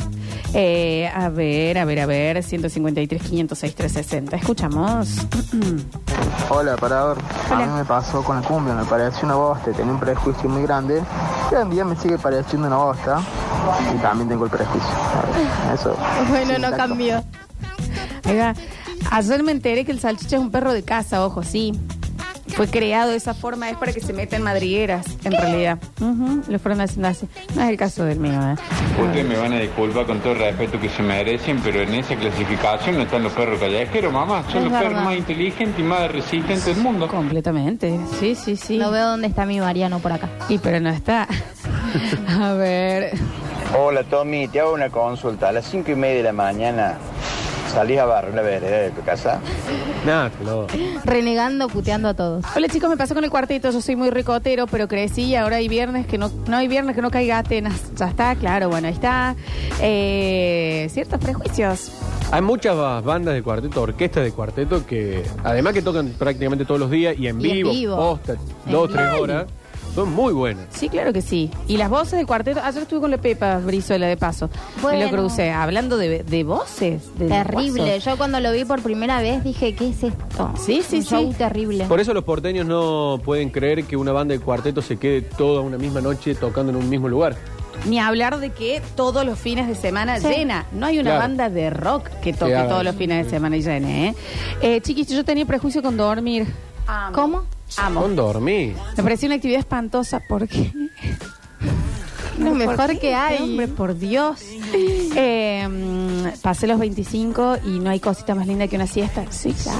Eh, 0.53 1.09
a 1.13 1.29
ver, 1.29 1.77
a 1.77 1.85
ver, 1.85 1.99
a 1.99 2.05
ver. 2.05 2.43
153, 2.43 3.21
506, 3.21 3.75
360. 3.75 4.35
Escuchamos. 4.35 5.27
Hola, 6.49 6.75
parador. 6.77 7.17
Hola. 7.51 7.63
A 7.63 7.67
mí 7.67 7.73
me 7.73 7.85
pasó 7.85 8.23
con 8.23 8.41
la 8.41 8.47
cumbia, 8.47 8.73
me 8.73 8.85
pareció 8.85 9.25
una 9.25 9.35
bosta, 9.35 9.71
tenía 9.71 9.91
un 9.91 9.99
prejuicio 9.99 10.49
muy 10.49 10.63
grande. 10.63 11.01
Y 11.51 11.55
hoy 11.55 11.61
en 11.61 11.69
día 11.69 11.85
me 11.85 11.95
sigue 11.95 12.17
pareciendo 12.17 12.67
una 12.67 12.77
bosta. 12.77 13.21
Y 13.93 13.97
también 13.97 14.29
tengo 14.29 14.45
el 14.45 14.51
prejuicio. 14.51 14.89
Eso. 15.73 15.95
Bueno, 16.29 16.55
sí, 16.55 16.61
no 16.61 16.71
cambió. 16.71 17.23
Ayer 19.11 19.43
me 19.43 19.51
enteré 19.51 19.85
que 19.85 19.91
el 19.91 19.99
salchicha 19.99 20.35
es 20.35 20.41
un 20.41 20.51
perro 20.51 20.73
de 20.73 20.83
casa, 20.83 21.25
ojo, 21.25 21.43
sí. 21.43 21.73
Fue 22.57 22.67
creado 22.67 23.11
de 23.11 23.17
esa 23.17 23.35
forma, 23.35 23.69
es 23.69 23.77
para 23.77 23.93
que 23.93 24.01
se 24.01 24.13
metan 24.13 24.41
madrigueras, 24.41 25.05
en 25.23 25.31
realidad. 25.31 25.77
Ujú, 26.01 26.41
Lo 26.47 26.57
fueron 26.57 26.81
haciendo 26.81 27.07
así. 27.07 27.27
No 27.55 27.61
es 27.61 27.69
el 27.69 27.77
caso 27.77 28.03
del 28.03 28.19
mío, 28.19 28.33
¿eh? 28.33 28.55
Ustedes 28.99 29.27
me 29.27 29.37
van 29.37 29.53
a 29.53 29.59
disculpar 29.59 30.07
con 30.07 30.19
todo 30.21 30.33
el 30.33 30.39
respeto 30.39 30.79
que 30.79 30.89
se 30.89 31.03
merecen, 31.03 31.59
pero 31.63 31.81
en 31.83 31.93
esa 31.93 32.15
clasificación 32.15 32.95
no 32.97 33.03
están 33.03 33.21
los 33.21 33.31
perros 33.33 33.59
callejeros, 33.59 34.11
mamá. 34.11 34.43
Son 34.51 34.65
Es 34.65 34.71
los 34.71 34.81
perros 34.81 35.03
más 35.03 35.15
inteligentes 35.15 35.79
y 35.79 35.83
más 35.83 36.11
resistentes 36.11 36.65
del 36.65 36.77
mundo. 36.77 37.07
Completamente. 37.07 37.95
Sí, 38.19 38.33
sí, 38.33 38.55
sí. 38.55 38.79
No 38.79 38.89
veo 38.89 39.05
dónde 39.07 39.27
está 39.27 39.45
mi 39.45 39.59
Mariano 39.59 39.99
por 39.99 40.13
acá. 40.13 40.27
Y 40.49 40.57
pero 40.57 40.79
no 40.79 40.89
está. 40.89 41.27
A 42.27 42.53
ver. 42.53 43.11
Hola 43.77 44.03
Tommy, 44.03 44.47
te 44.47 44.61
hago 44.61 44.73
una 44.73 44.89
consulta. 44.89 45.49
A 45.49 45.51
las 45.51 45.65
cinco 45.65 45.91
y 45.91 45.95
media 45.95 46.17
de 46.17 46.23
la 46.23 46.33
mañana 46.33 46.97
salís 47.73 47.99
a 47.99 48.05
barrer 48.05 48.33
la 48.33 48.41
vereda 48.41 48.77
de 48.77 48.91
tu 48.91 49.01
casa. 49.01 49.39
Nada, 50.05 50.29
claro. 50.41 50.67
Renegando, 51.03 51.67
puteando 51.67 52.09
a 52.09 52.13
todos. 52.13 52.45
Hola 52.55 52.67
chicos, 52.69 52.89
me 52.89 52.97
pasó 52.97 53.13
con 53.13 53.23
el 53.23 53.29
cuartito, 53.29 53.69
yo 53.71 53.81
soy 53.81 53.95
muy 53.95 54.09
ricotero, 54.09 54.67
pero 54.67 54.87
crecí 54.87 55.23
y 55.23 55.35
ahora 55.35 55.57
hay 55.57 55.67
viernes 55.67 56.07
que 56.07 56.17
no, 56.17 56.31
no 56.47 56.57
hay 56.57 56.67
viernes 56.67 56.95
que 56.95 57.01
no 57.01 57.11
caiga 57.11 57.39
Atenas. 57.39 57.93
Ya 57.95 58.07
está, 58.07 58.35
claro, 58.35 58.69
bueno, 58.69 58.87
ahí 58.87 58.93
está. 58.93 59.35
Eh, 59.81 60.87
ciertos 60.91 61.19
prejuicios. 61.19 61.91
Hay 62.31 62.41
muchas 62.41 62.75
ba- 62.75 63.01
bandas 63.01 63.33
de 63.33 63.41
cuarteto, 63.43 63.81
orquestas 63.81 64.23
de 64.23 64.31
cuarteto 64.31 64.85
que, 64.85 65.23
además 65.43 65.73
que 65.73 65.81
tocan 65.81 66.09
prácticamente 66.17 66.65
todos 66.65 66.79
los 66.79 66.91
días 66.91 67.15
y 67.17 67.27
en 67.27 67.39
Y 67.41 67.47
en 67.49 67.53
vivo, 67.55 67.71
vivo. 67.71 67.95
posta, 67.95 68.33
En 68.33 68.71
dos, 68.71 68.87
vivo. 68.87 68.87
tres 68.87 69.07
horas, 69.21 69.45
son 69.97 70.13
muy 70.13 70.31
buenas. 70.31 70.65
Sí, 70.69 70.89
claro 70.89 71.11
que 71.11 71.23
sí. 71.23 71.49
Y 71.67 71.77
las 71.77 71.89
voces 71.89 72.17
del 72.19 72.27
cuarteto, 72.27 72.61
ayer 72.63 72.83
estuve 72.83 73.01
con 73.01 73.09
la 73.09 73.17
Pepa 73.17 73.57
Brizuela 73.57 74.05
de 74.05 74.15
paso. 74.15 74.47
Me 74.75 74.81
Bueno. 74.83 75.05
lo 75.05 75.09
crucé, 75.09 75.49
hablando 75.49 75.97
de, 75.97 76.21
de 76.23 76.43
voces. 76.43 77.01
De 77.17 77.27
Terrible. 77.27 77.81
voces. 77.81 78.05
Yo 78.05 78.15
cuando 78.15 78.39
lo 78.39 78.51
vi 78.51 78.63
por 78.63 78.79
primera 78.83 79.19
vez 79.23 79.43
dije, 79.43 79.73
¿qué 79.73 79.89
es 79.89 80.03
esto? 80.03 80.51
Sí, 80.63 80.83
sí, 80.87 80.97
Un 80.97 81.03
show 81.03 81.31
sí. 81.31 81.37
terrible. 81.39 81.85
Por 81.85 81.99
eso 81.99 82.13
los 82.13 82.23
porteños 82.23 82.67
no 82.67 83.19
pueden 83.25 83.49
creer 83.49 83.85
que 83.85 83.97
una 83.97 84.11
banda 84.11 84.35
de 84.35 84.39
cuarteto 84.39 84.83
se 84.83 84.97
quede 84.97 85.23
toda 85.23 85.61
una 85.61 85.79
misma 85.79 85.99
noche 85.99 86.35
tocando 86.35 86.71
en 86.71 86.75
un 86.75 86.87
mismo 86.87 87.09
lugar. 87.09 87.35
Ni 87.87 87.97
hablar 87.97 88.39
de 88.39 88.51
que 88.51 88.83
todos 88.95 89.25
los 89.25 89.39
fines 89.39 89.67
de 89.67 89.73
semana 89.73 90.19
Sí. 90.19 90.27
llena. 90.27 90.67
No 90.73 90.85
hay 90.85 90.99
una 90.99 91.09
Claro. 91.09 91.19
banda 91.21 91.49
de 91.49 91.71
rock 91.71 92.07
que 92.21 92.33
toque 92.33 92.53
todos 92.69 92.83
los 92.83 92.95
fines 92.95 93.25
de 93.25 93.31
semana 93.31 93.57
y 93.57 93.63
llene, 93.63 94.09
¿eh? 94.09 94.15
eh 94.61 94.81
chiquis, 94.81 95.07
yo 95.07 95.25
tenía 95.25 95.45
prejuicio 95.47 95.81
con 95.81 95.97
dormir. 95.97 96.45
¿Cómo? 97.13 97.45
Amo. 97.77 98.01
Con 98.01 98.15
dormir. 98.15 98.75
Me 98.95 99.03
pareció 99.03 99.27
una 99.27 99.35
actividad 99.35 99.59
espantosa 99.59 100.21
porque... 100.27 100.71
Lo 102.39 102.49
¿por 102.49 102.55
mejor 102.55 102.99
que 102.99 103.15
hay. 103.15 103.41
Hombre, 103.41 103.67
por 103.67 103.97
Dios. 103.97 104.39
Eh, 105.19 105.67
mm, 105.67 106.41
pasé 106.43 106.67
los 106.67 106.77
25 106.77 107.57
y 107.65 107.79
no 107.79 107.89
hay 107.89 107.99
cosita 107.99 108.35
más 108.35 108.45
linda 108.45 108.67
que 108.67 108.75
una 108.75 108.85
siesta. 108.85 109.25
Sí, 109.31 109.51
claro. 109.53 109.79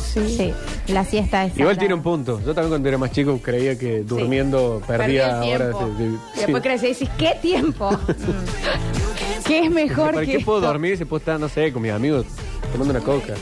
Sí. 0.00 0.34
Sí, 0.34 0.54
la 0.94 1.04
siesta 1.04 1.44
es. 1.44 1.50
Igual 1.52 1.74
sagrada. 1.74 1.78
tiene 1.80 1.94
un 1.94 2.02
punto. 2.02 2.38
Yo 2.40 2.54
también 2.54 2.70
cuando 2.70 2.88
era 2.88 2.96
más 2.96 3.10
chico 3.12 3.38
creía 3.42 3.76
que 3.78 4.00
durmiendo 4.00 4.80
perdía 4.86 5.42
horas 5.42 5.74
de- 5.98 6.04
de- 6.04 6.10
Y 6.36 6.38
después 6.38 6.62
crees 6.62 6.82
y 6.84 6.86
decís, 6.86 7.10
¿qué 7.18 7.36
tiempo? 7.42 7.90
¿Qué 9.46 9.66
es 9.66 9.70
mejor 9.70 10.14
¿Para 10.14 10.24
que 10.24 10.38
qué 10.38 10.44
puedo 10.44 10.58
esto? 10.60 10.68
dormir 10.68 10.96
si 10.96 11.04
puedo 11.04 11.18
estar, 11.18 11.38
no 11.38 11.50
sé, 11.50 11.70
con 11.70 11.82
mis 11.82 11.92
amigos 11.92 12.24
tomando 12.72 12.94
una 12.94 13.04
coca? 13.04 13.34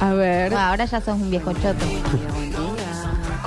A 0.00 0.14
ver. 0.14 0.54
Ah, 0.54 0.70
ahora 0.70 0.86
ya 0.86 1.02
sos 1.02 1.16
un 1.20 1.28
viejo 1.30 1.52
choto. 1.52 1.84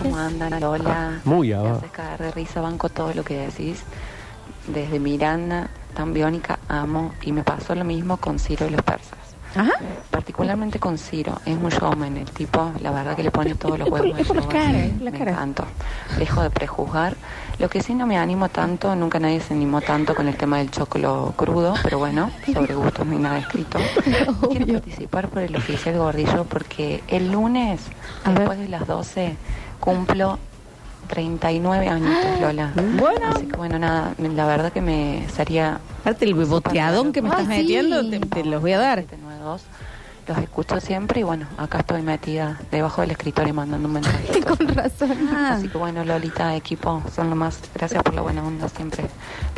¿Cómo 0.03 0.17
andan? 0.17 0.61
Hola. 0.63 1.21
Muy 1.23 1.49
Me 1.49 1.53
abajo. 1.55 1.75
haces 1.77 1.91
cagar 1.91 2.19
de 2.21 2.31
risa, 2.31 2.61
banco 2.61 2.89
todo 2.89 3.13
lo 3.13 3.23
que 3.23 3.37
decís. 3.37 3.83
Desde 4.67 4.99
Miranda, 4.99 5.69
tan 5.95 6.13
biónica, 6.13 6.59
amo. 6.67 7.13
Y 7.21 7.31
me 7.31 7.43
pasó 7.43 7.73
lo 7.75 7.83
mismo 7.85 8.17
con 8.17 8.37
Ciro 8.39 8.65
y 8.67 8.69
los 8.71 8.81
persas. 8.81 9.17
Ajá. 9.55 9.71
Particularmente 10.09 10.79
con 10.79 10.97
Ciro. 10.97 11.39
Es 11.45 11.55
un 11.57 11.69
showman, 11.69 12.17
el 12.17 12.25
tipo, 12.31 12.71
la 12.81 12.91
verdad 12.91 13.15
que 13.15 13.23
le 13.23 13.31
pone 13.31 13.55
todos 13.55 13.77
los 13.79 13.87
Es 13.87 13.91
por- 13.91 14.01
huevos. 14.01 14.19
es 14.19 14.27
por 14.27 14.37
al 14.37 14.43
la 14.43 14.49
show, 14.51 14.51
cara, 14.51 14.69
así, 14.79 14.91
es 14.95 15.01
la 15.01 15.11
me 15.11 15.17
cara. 15.17 15.31
encantó. 15.31 15.65
Dejo 16.17 16.41
de 16.43 16.49
prejuzgar. 16.49 17.15
Lo 17.59 17.69
que 17.69 17.81
sí 17.83 17.93
no 17.93 18.07
me 18.07 18.17
animo 18.17 18.49
tanto, 18.49 18.95
nunca 18.95 19.19
nadie 19.19 19.39
se 19.39 19.53
animó 19.53 19.81
tanto 19.81 20.15
con 20.15 20.27
el 20.27 20.35
tema 20.35 20.57
del 20.57 20.71
chocolo 20.71 21.33
crudo, 21.35 21.75
pero 21.83 21.99
bueno, 21.99 22.31
sobre 22.51 22.73
gustos 22.73 23.05
no 23.05 23.13
hay 23.13 23.19
nada 23.19 23.37
escrito. 23.37 23.77
Quiero 24.49 24.73
participar 24.73 25.27
por 25.29 25.43
el 25.43 25.55
oficial 25.55 25.97
Gordillo 25.97 26.45
porque 26.45 27.03
el 27.07 27.31
lunes, 27.31 27.81
después 28.25 28.57
de 28.57 28.67
las 28.69 28.87
12, 28.87 29.35
cumplo 29.79 30.39
39 31.07 31.87
añitos, 31.89 32.39
Lola. 32.41 32.71
Bueno. 32.97 33.27
Así 33.35 33.45
que 33.45 33.55
bueno, 33.57 33.77
nada, 33.77 34.13
la 34.17 34.45
verdad 34.47 34.71
que 34.71 34.81
me 34.81 35.27
sería... 35.35 35.79
Aparte 36.01 36.25
el 36.25 36.33
boteadón 36.33 37.11
que 37.13 37.21
me 37.21 37.29
estás 37.29 37.43
sí. 37.43 37.49
metiendo, 37.49 38.09
te, 38.09 38.19
te 38.19 38.43
los 38.45 38.61
voy 38.61 38.71
a 38.73 38.79
dar. 38.79 39.03
792. 39.43 39.61
Los 40.25 40.37
escucho 40.37 40.79
siempre 40.79 41.19
y 41.19 41.23
bueno, 41.23 41.47
acá 41.57 41.79
estoy 41.79 42.01
metida 42.01 42.57
debajo 42.71 43.01
del 43.01 43.11
escritorio 43.11 43.53
mandando 43.53 43.89
un 43.89 43.95
mensaje. 43.95 44.39
Con 44.57 44.67
razón. 44.69 45.29
Ah. 45.33 45.55
Así 45.57 45.67
que 45.67 45.77
bueno, 45.77 46.05
Lolita, 46.05 46.55
equipo, 46.55 47.03
son 47.13 47.29
lo 47.29 47.35
más. 47.35 47.59
Gracias 47.75 48.01
por 48.01 48.13
la 48.13 48.21
buena 48.21 48.41
onda 48.41 48.69
siempre. 48.69 49.03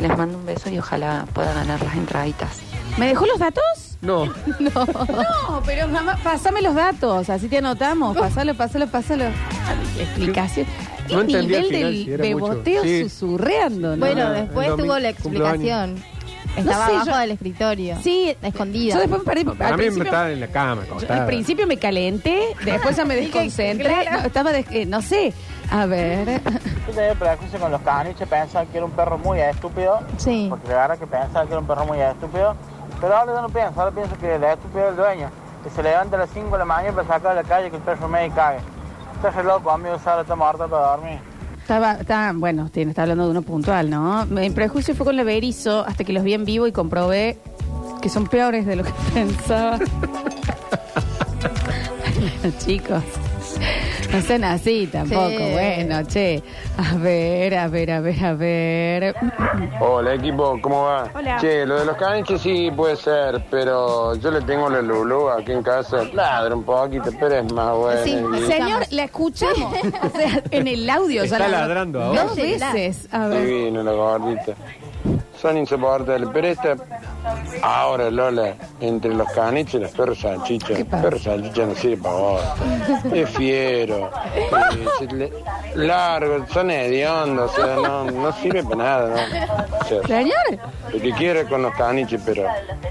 Les 0.00 0.16
mando 0.18 0.36
un 0.38 0.44
beso 0.44 0.68
y 0.68 0.78
ojalá 0.80 1.24
pueda 1.32 1.52
ganar 1.54 1.80
las 1.80 1.94
entraditas. 1.94 2.58
¿Me 2.98 3.06
dejó 3.06 3.26
los 3.26 3.38
datos? 3.38 3.62
No. 4.02 4.24
No, 4.58 5.62
pero 5.64 5.86
mamá, 5.86 6.18
pásame 6.24 6.60
los 6.62 6.74
datos, 6.74 7.30
así 7.30 7.48
te 7.48 7.58
anotamos. 7.58 8.16
Pásalo, 8.16 8.54
pásalo, 8.56 8.88
pásalo. 8.88 9.26
Explicación. 10.00 10.66
No 11.10 11.24
¿Qué 11.26 11.36
al 11.36 11.46
nivel 11.46 11.64
final 11.66 11.70
del 11.92 12.04
si 12.04 12.10
beboteo 12.16 12.82
Sí. 12.82 13.08
susurreando? 13.08 13.96
¿no? 13.96 14.04
Bueno, 14.04 14.24
No, 14.24 14.30
después 14.32 14.76
tuvo 14.76 14.98
la 14.98 15.10
explicación. 15.10 16.02
Estaba 16.56 16.86
sé, 16.86 16.92
abajo 16.92 17.06
yo- 17.06 17.16
del 17.18 17.30
escritorio. 17.32 17.96
Sí, 18.02 18.36
escondida. 18.42 18.94
Yo 18.94 19.00
después 19.00 19.20
me 19.20 19.26
perdí. 19.26 19.44
Para 19.44 19.68
al 19.68 19.74
mí 19.76 19.78
me 19.78 19.82
principio- 19.84 20.04
estaba 20.04 20.30
en 20.30 20.40
la 20.40 20.46
cama, 20.48 20.82
Yo 20.86 20.90
acostada. 20.92 21.20
al 21.20 21.26
principio 21.26 21.66
me 21.66 21.76
calenté, 21.78 22.54
después 22.64 22.96
ya 22.96 23.04
me 23.04 23.14
desconcentré. 23.16 24.10
No, 24.10 24.18
estaba, 24.18 24.52
des- 24.52 24.70
eh, 24.70 24.86
no 24.86 25.02
sé. 25.02 25.32
A 25.70 25.86
ver. 25.86 26.40
Yo 26.86 26.92
tenía 26.94 27.14
prejuicio 27.14 27.58
con 27.58 27.72
los 27.72 27.80
caniches, 27.82 28.28
pensaba 28.28 28.64
que 28.66 28.76
era 28.76 28.86
un 28.86 28.92
perro 28.92 29.18
muy 29.18 29.40
estúpido. 29.40 30.00
Sí. 30.16 30.46
Porque 30.48 30.68
la 30.68 30.74
verdad 30.76 30.98
que 30.98 31.06
pensaba 31.06 31.44
que 31.44 31.50
era 31.52 31.60
un 31.60 31.66
perro 31.66 31.84
muy 31.86 32.00
estúpido. 32.00 32.54
Pero 33.00 33.16
ahora 33.16 33.34
yo 33.34 33.42
no 33.42 33.48
pienso, 33.48 33.80
ahora 33.80 33.94
pienso 33.94 34.16
que 34.18 34.34
el 34.36 34.44
estúpido 34.44 34.84
es 34.84 34.90
el 34.90 34.96
dueño. 34.96 35.30
Que 35.64 35.70
se 35.70 35.82
levanta 35.82 36.16
a 36.16 36.20
las 36.20 36.30
5 36.30 36.50
de 36.52 36.58
la 36.58 36.64
mañana 36.64 36.94
para 36.94 37.08
sacar 37.08 37.32
a 37.32 37.34
la 37.34 37.42
calle 37.42 37.70
que 37.70 37.76
el 37.76 37.82
perro 37.82 38.08
me 38.08 38.30
cague. 38.30 38.58
Estás 39.16 39.34
re 39.34 39.42
loco, 39.44 39.70
amigo, 39.70 39.98
Sara, 39.98 40.22
está 40.22 40.36
muerta 40.36 40.68
para 40.68 40.86
dormir. 40.88 41.18
Estaba, 41.66 41.94
está, 41.94 42.32
bueno, 42.32 42.70
tiene, 42.70 42.92
está 42.92 43.02
hablando 43.02 43.24
de 43.24 43.32
uno 43.32 43.42
puntual, 43.42 43.90
¿no? 43.90 44.24
Mi 44.26 44.50
prejuicio 44.50 44.94
fue 44.94 45.04
con 45.04 45.16
la 45.16 45.24
Berizo 45.24 45.84
hasta 45.84 46.04
que 46.04 46.12
los 46.12 46.22
vi 46.22 46.32
en 46.32 46.44
vivo 46.44 46.68
y 46.68 46.70
comprobé 46.70 47.38
que 48.00 48.08
son 48.08 48.28
peores 48.28 48.66
de 48.66 48.76
lo 48.76 48.84
que 48.84 48.92
pensaba. 49.14 49.76
Bueno, 52.06 52.56
chicos, 52.64 53.02
no 54.12 54.20
sean 54.22 54.44
así 54.44 54.86
tampoco. 54.86 55.28
Sí. 55.28 55.50
Bueno, 55.52 56.02
che. 56.06 56.42
A 56.78 56.94
ver, 56.96 57.54
a 57.56 57.68
ver, 57.68 57.90
a 57.90 58.00
ver, 58.00 58.24
a 58.24 58.34
ver. 58.34 59.14
Hola 59.80 60.14
equipo, 60.14 60.58
¿cómo 60.60 60.84
va? 60.84 61.08
Hola. 61.14 61.38
Che, 61.40 61.64
lo 61.66 61.78
de 61.80 61.84
los 61.86 61.96
caniches 61.96 62.40
sí 62.40 62.70
puede 62.74 62.96
ser, 62.96 63.44
pero 63.50 64.14
yo 64.16 64.30
le 64.30 64.40
tengo 64.42 64.68
la 64.70 64.82
Lulu 64.82 65.28
aquí 65.30 65.52
en 65.52 65.62
casa. 65.62 66.04
Ladra 66.12 66.54
un 66.54 66.64
poquito, 66.64 67.10
pero 67.18 67.36
es 67.36 67.52
más 67.52 67.74
bueno. 67.76 68.00
Sí, 68.04 68.16
y- 68.38 68.46
señor, 68.46 68.82
la 68.90 69.04
escuchamos. 69.04 69.74
o 70.02 70.16
sea, 70.18 70.42
en 70.50 70.66
el 70.68 70.88
audio 70.88 71.24
ya 71.24 71.36
Está 71.36 71.48
la- 71.48 71.60
ladrando 71.60 72.02
ahora. 72.02 72.24
Dos 72.24 72.36
veces. 72.36 73.08
A 73.12 73.26
ver. 73.28 73.46
Divino 73.46 73.82
la 73.82 73.92
gordita. 73.92 74.52
Son 75.40 75.56
insoportables, 75.56 76.28
pero 76.32 76.48
esta. 76.48 76.76
Ahora, 77.62 78.10
Lola, 78.10 78.54
entre 78.80 79.14
los 79.14 79.28
caniches 79.32 79.74
y 79.74 79.78
los 79.78 79.90
perros 79.92 80.18
salchichas. 80.20 80.78
Los 80.78 80.88
perros 80.88 81.22
salchichas 81.22 81.68
no 81.68 81.74
sirve 81.74 81.96
para 81.98 82.14
vos. 82.14 82.42
Es 83.12 83.30
fiero. 83.30 84.10
eh, 85.10 85.32
largo, 85.74 86.46
son 86.52 86.70
hediondos, 86.70 87.52
o 87.52 87.56
sea, 87.56 87.76
no, 87.76 88.04
no 88.10 88.32
sirve 88.40 88.62
para 88.62 88.76
nada, 88.76 89.08
¿no? 89.08 89.76
O 89.80 89.84
sea, 89.84 90.02
Señor. 90.06 90.58
lo 90.92 91.00
que 91.00 91.12
quiera 91.12 91.44
con 91.48 91.62
los 91.62 91.74
caniches, 91.74 92.20
pero 92.24 92.44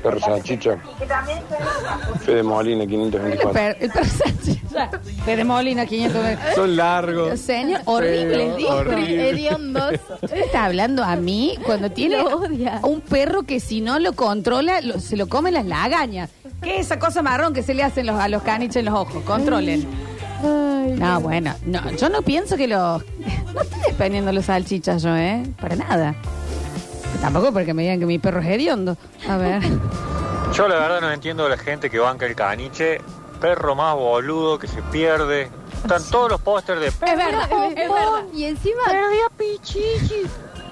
perros 0.03 0.23
salchichas. 0.23 0.77
Fede 2.23 2.43
Molina, 2.43 2.85
524. 2.85 3.51
Per- 3.51 3.77
el 3.79 3.89
perro. 3.91 4.99
Fede 5.23 5.43
Molina, 5.43 5.85
500. 5.85 6.21
Son 6.55 6.75
largos. 6.75 7.39
Señor, 7.39 7.81
horribles, 7.85 8.57
dijo. 8.57 8.73
horrible. 8.75 9.29
Hediondos. 9.29 9.93
Usted 10.21 10.37
está 10.37 10.65
hablando 10.65 11.03
a 11.03 11.15
mí 11.15 11.57
cuando 11.65 11.89
tiene 11.91 12.17
un 12.83 13.01
perro 13.01 13.43
que 13.43 13.59
si 13.59 13.81
no 13.81 13.99
lo 13.99 14.13
controla, 14.25 14.81
lo- 14.81 14.99
se 14.99 15.15
lo 15.17 15.27
come 15.27 15.51
las 15.51 15.65
lagañas. 15.65 16.29
¿Qué 16.61 16.79
es 16.79 16.87
esa 16.87 16.99
cosa 16.99 17.21
marrón 17.21 17.53
que 17.53 17.61
se 17.63 17.73
le 17.73 17.83
hacen 17.83 18.05
los, 18.07 18.19
a 18.19 18.27
los 18.27 18.41
caniches 18.43 18.77
en 18.77 18.85
los 18.85 18.93
ojos? 18.95 19.23
Controlen. 19.23 19.87
no, 20.97 21.19
bueno, 21.21 21.53
no, 21.65 21.91
yo 21.91 22.09
no 22.09 22.21
pienso 22.21 22.57
que 22.57 22.67
los... 22.67 23.03
No 23.53 23.61
estoy 23.61 23.79
defendiendo 23.87 24.31
los 24.31 24.45
salchichas 24.45 25.01
yo, 25.03 25.15
¿eh? 25.15 25.43
Para 25.61 25.75
nada. 25.75 26.15
Tampoco 27.21 27.51
porque 27.53 27.73
me 27.73 27.83
digan 27.83 27.99
que 27.99 28.05
mi 28.05 28.19
perro 28.19 28.41
es 28.41 28.47
hediondo. 28.47 28.97
A 29.29 29.37
ver. 29.37 29.61
Yo 30.53 30.67
la 30.67 30.75
verdad 30.75 31.01
no 31.01 31.11
entiendo 31.11 31.45
a 31.45 31.49
la 31.49 31.57
gente 31.57 31.89
que 31.89 31.99
banca 31.99 32.25
el 32.25 32.35
caniche, 32.35 32.99
perro 33.39 33.75
más 33.75 33.95
boludo 33.95 34.59
que 34.59 34.67
se 34.67 34.81
pierde. 34.83 35.49
Están 35.81 36.01
todos 36.11 36.31
los 36.31 36.41
pósters 36.41 36.79
de 36.81 36.87
Es 36.87 36.99
verdad, 36.99 37.49
es 37.69 37.75
verdad. 37.89 38.23
Y 38.33 38.45
encima. 38.45 38.81
Perdió 38.85 39.29
Pichichi. 39.37 40.23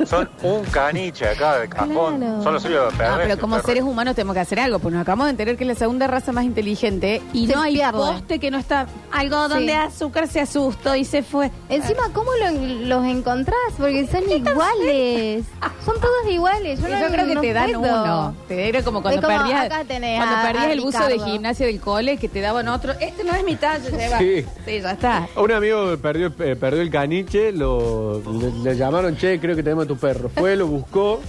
Son 0.06 0.30
un 0.44 0.64
caniche 0.66 1.28
acá 1.28 1.60
de 1.60 1.70
cajón. 1.70 2.18
Claro. 2.18 2.44
Solo 2.44 2.60
sirve 2.60 2.76
para 2.76 2.92
No, 2.92 2.98
perder. 3.18 3.28
pero 3.30 3.40
como 3.42 3.60
seres 3.62 3.84
humanos 3.84 4.16
tenemos 4.16 4.34
que 4.34 4.40
hacer 4.42 4.60
algo, 4.60 4.80
pues 4.80 4.94
nos 4.94 5.02
acabamos 5.02 5.26
de 5.26 5.32
enterar 5.32 5.56
que 5.58 5.64
es 5.64 5.68
la 5.68 5.76
segunda 5.76 6.08
raza 6.08 6.32
más 6.32 6.44
inteligente 6.46 7.22
y 7.34 7.48
Se 7.48 7.54
no 7.56 7.62
hay 7.62 7.76
pierde. 7.76 7.92
poste 7.94 8.40
que 8.40 8.52
no 8.52 8.58
está 8.58 8.88
algodón 9.12 9.60
Sí. 9.60 9.66
de 9.68 9.74
azúcar, 9.74 10.28
se 10.28 10.42
asustó 10.42 10.96
y 10.96 11.06
se 11.06 11.24
fue. 11.24 11.52
Encima, 11.70 12.04
¿cómo 12.14 12.32
lo- 12.34 12.86
los 12.88 13.06
encontrás? 13.06 13.56
Porque 13.78 14.08
son 14.08 14.24
iguales. 14.30 15.46
Son 15.86 15.96
todos 16.00 16.32
iguales. 16.32 16.80
Yo, 16.82 16.88
no- 16.88 17.08
creo 17.12 17.28
que 17.28 17.36
no 17.36 17.42
te 17.42 17.54
dan 17.54 17.72
puedo. 17.74 18.04
uno. 18.04 18.36
Te 18.48 18.70
era 18.70 18.82
como 18.84 19.02
cuando 19.02 19.20
Es 19.20 19.26
como, 19.26 19.38
perdías, 19.38 19.66
acá 19.66 19.84
tenés 19.84 20.18
cuando 20.18 20.36
a- 20.38 20.44
perdías 20.44 20.66
a 20.66 20.72
el 20.72 20.82
buzo 20.82 21.00
de 21.04 21.10
Ricardo. 21.10 21.32
gimnasia 21.32 21.66
del 21.66 21.80
cole 21.82 22.18
que 22.18 22.30
te 22.30 22.40
daban 22.42 22.68
otro. 22.70 22.94
Este 23.02 23.24
no 23.26 23.34
es 23.36 23.44
mi 23.44 23.56
talla, 23.58 23.90
lleva. 23.98 24.18
Sí. 24.20 24.46
Sí, 24.66 24.82
ya 24.82 24.92
está. 24.92 25.27
Un 25.36 25.51
amigo 25.51 25.98
perdió, 25.98 26.27
eh, 26.40 26.56
perdió 26.56 26.82
el 26.82 26.90
caniche, 26.90 27.51
lo, 27.51 28.22
le, 28.22 28.51
le 28.64 28.77
llamaron, 28.77 29.18
che, 29.18 29.40
creo 29.40 29.56
que 29.58 29.64
tenemos 29.64 29.82
a 29.83 29.85
tu 29.87 29.98
perro. 29.98 30.29
Fue, 30.29 30.55
lo 30.55 30.67
buscó, 30.67 31.22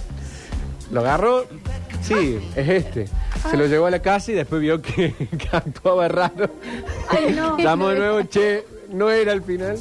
lo 0.91 0.99
agarró, 1.01 1.45
sí, 2.01 2.39
es 2.55 2.69
este. 2.69 3.05
Se 3.49 3.57
lo 3.57 3.67
llevó 3.67 3.85
a 3.85 3.91
la 3.91 3.99
casa 4.01 4.31
y 4.31 4.35
después 4.35 4.61
vio 4.61 4.81
que, 4.81 5.13
que 5.37 5.47
actuaba 5.51 6.07
raro. 6.07 6.49
Ay, 7.09 7.33
no. 7.35 7.57
Llamó 7.59 7.89
de 7.89 7.99
nuevo, 7.99 8.21
che, 8.23 8.65
no 8.89 9.09
era 9.09 9.31
al 9.33 9.43
final. 9.43 9.77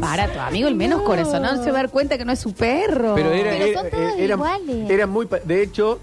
Para 0.00 0.26
tu 0.32 0.38
amigo, 0.40 0.68
el 0.68 0.74
menos 0.74 1.02
corazonado 1.02 1.62
se 1.62 1.70
va 1.70 1.80
a 1.80 1.82
dar 1.82 1.90
cuenta 1.90 2.16
que 2.16 2.24
no 2.24 2.32
es 2.32 2.38
su 2.38 2.54
perro. 2.54 3.14
Pero 3.14 3.30
era, 3.32 3.50
Pero 3.50 3.64
era, 3.66 3.80
son 3.82 3.90
todos 3.90 4.12
era- 4.18 4.34
iguales. 4.34 4.90
era 4.90 5.06
muy... 5.06 5.26
pa- 5.26 5.40
De 5.40 5.62
hecho, 5.62 6.00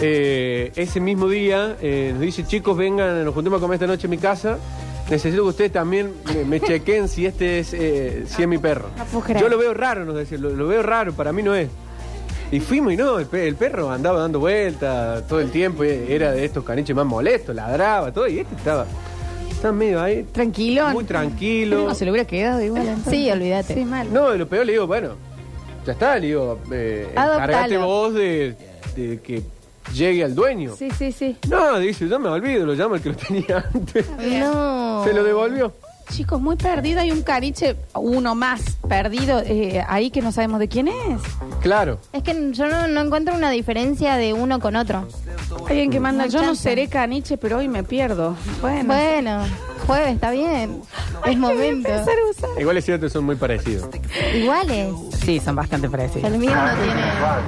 eh, 0.00 0.72
ese 0.74 0.98
mismo 1.00 1.28
día 1.28 1.76
eh, 1.80 2.10
nos 2.12 2.22
dice, 2.22 2.44
chicos, 2.44 2.76
vengan, 2.76 3.24
nos 3.24 3.34
juntemos 3.34 3.58
a 3.58 3.60
comer 3.60 3.74
esta 3.76 3.86
noche 3.86 4.06
en 4.06 4.10
mi 4.10 4.18
casa. 4.18 4.58
Necesito 5.10 5.42
que 5.42 5.48
ustedes 5.48 5.72
también 5.72 6.12
me, 6.34 6.44
me 6.44 6.60
chequen 6.60 7.08
si 7.08 7.24
este 7.26 7.60
es, 7.60 7.72
eh, 7.72 8.24
si 8.26 8.42
es 8.42 8.48
mi 8.48 8.58
perro. 8.58 8.88
No 8.98 9.04
puedo 9.06 9.24
creer. 9.24 9.40
Yo 9.40 9.48
lo 9.48 9.56
veo 9.56 9.72
raro, 9.72 10.04
nos 10.04 10.14
decía, 10.14 10.36
lo, 10.38 10.50
lo 10.50 10.66
veo 10.66 10.82
raro, 10.82 11.12
para 11.14 11.32
mí 11.32 11.42
no 11.42 11.54
es. 11.54 11.68
Y 12.50 12.60
fuimos 12.60 12.92
y 12.92 12.96
no, 12.96 13.18
el, 13.18 13.26
pe- 13.26 13.46
el 13.48 13.56
perro 13.56 13.90
andaba 13.90 14.20
dando 14.20 14.38
vueltas 14.40 15.26
todo 15.26 15.40
el 15.40 15.50
tiempo, 15.50 15.84
y 15.84 15.88
era 16.08 16.32
de 16.32 16.44
estos 16.44 16.62
caniches 16.64 16.94
más 16.94 17.06
molestos, 17.06 17.54
ladraba, 17.54 18.12
todo, 18.12 18.26
y 18.26 18.40
este 18.40 18.54
estaba, 18.54 18.86
estaba 19.50 19.72
medio 19.72 20.00
ahí. 20.02 20.24
Tranquilo. 20.32 20.88
Muy 20.90 21.04
tranquilo. 21.04 21.86
No, 21.88 21.94
se 21.94 22.04
le 22.04 22.10
hubiera 22.10 22.26
quedado 22.26 22.62
igual. 22.62 22.82
entonces. 22.88 23.10
Sí, 23.12 23.30
olvídate. 23.30 23.74
Sí, 23.74 23.84
mal. 23.84 24.12
No, 24.12 24.34
y 24.34 24.38
lo 24.38 24.46
peor 24.48 24.66
le 24.66 24.72
digo, 24.72 24.86
bueno, 24.86 25.10
ya 25.86 25.92
está, 25.92 26.18
le 26.18 26.26
digo, 26.28 26.58
eh, 26.72 27.08
Adoptalo. 27.16 27.44
encargate 27.44 27.78
vos 27.78 28.14
de, 28.14 28.56
de 28.96 29.20
que 29.20 29.42
llegue 29.94 30.24
al 30.24 30.34
dueño. 30.34 30.74
Sí, 30.76 30.88
sí, 30.96 31.12
sí. 31.12 31.36
No, 31.48 31.78
dice, 31.78 32.08
yo 32.08 32.18
me 32.18 32.28
olvido, 32.28 32.66
lo 32.66 32.74
llamo 32.74 32.94
el 32.96 33.00
que 33.02 33.10
lo 33.10 33.16
tenía 33.28 33.64
antes. 33.74 34.06
No. 34.18 35.04
Se 35.04 35.12
lo 35.12 35.22
devolvió. 35.24 35.72
Chicos, 36.10 36.40
muy 36.40 36.56
perdido. 36.56 37.00
Hay 37.00 37.10
un 37.10 37.22
caniche, 37.22 37.76
uno 37.94 38.34
más 38.34 38.78
perdido 38.88 39.40
eh, 39.44 39.84
ahí 39.86 40.10
que 40.10 40.22
no 40.22 40.32
sabemos 40.32 40.58
de 40.58 40.66
quién 40.66 40.88
es. 40.88 41.20
Claro. 41.60 42.00
Es 42.14 42.22
que 42.22 42.32
yo 42.52 42.66
no, 42.66 42.88
no 42.88 43.02
encuentro 43.02 43.34
una 43.34 43.50
diferencia 43.50 44.16
de 44.16 44.32
uno 44.32 44.58
con 44.58 44.74
otro. 44.76 45.06
Alguien 45.68 45.90
que 45.90 46.00
manda, 46.00 46.24
No 46.24 46.30
yo 46.30 46.38
no 46.40 46.46
chance. 46.46 46.62
seré 46.62 46.88
caniche, 46.88 47.36
pero 47.36 47.58
hoy 47.58 47.68
me 47.68 47.84
pierdo. 47.84 48.34
Bueno. 48.62 48.84
Bueno, 48.94 49.44
jueves, 49.86 50.14
está 50.14 50.30
bien. 50.30 50.80
Es 51.26 51.36
momento. 51.36 51.90
Igual 52.58 52.78
es 52.78 52.86
cierto, 52.86 53.10
son 53.10 53.24
muy 53.24 53.36
parecidos. 53.36 53.90
Iguales. 54.34 54.94
Sí, 55.24 55.40
son 55.40 55.56
bastante 55.56 55.88
parecidos. 55.88 56.30
El 56.30 56.38
mío 56.38 56.54
no 56.54 56.82
tiene. 56.82 57.02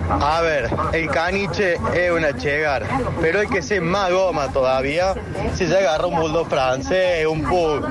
A 0.09 0.41
ver, 0.41 0.71
el 0.93 1.09
caniche 1.09 1.77
es 1.95 2.11
una 2.11 2.37
chegar, 2.37 2.85
pero 3.21 3.41
hay 3.41 3.47
que 3.47 3.63
ser 3.63 3.81
más 3.81 4.11
goma 4.11 4.49
todavía 4.49 5.15
si 5.55 5.67
se 5.67 5.77
agarra 5.77 6.07
un 6.07 6.17
bulldog 6.17 6.49
francés, 6.49 7.27
un 7.27 7.43
pug. 7.43 7.87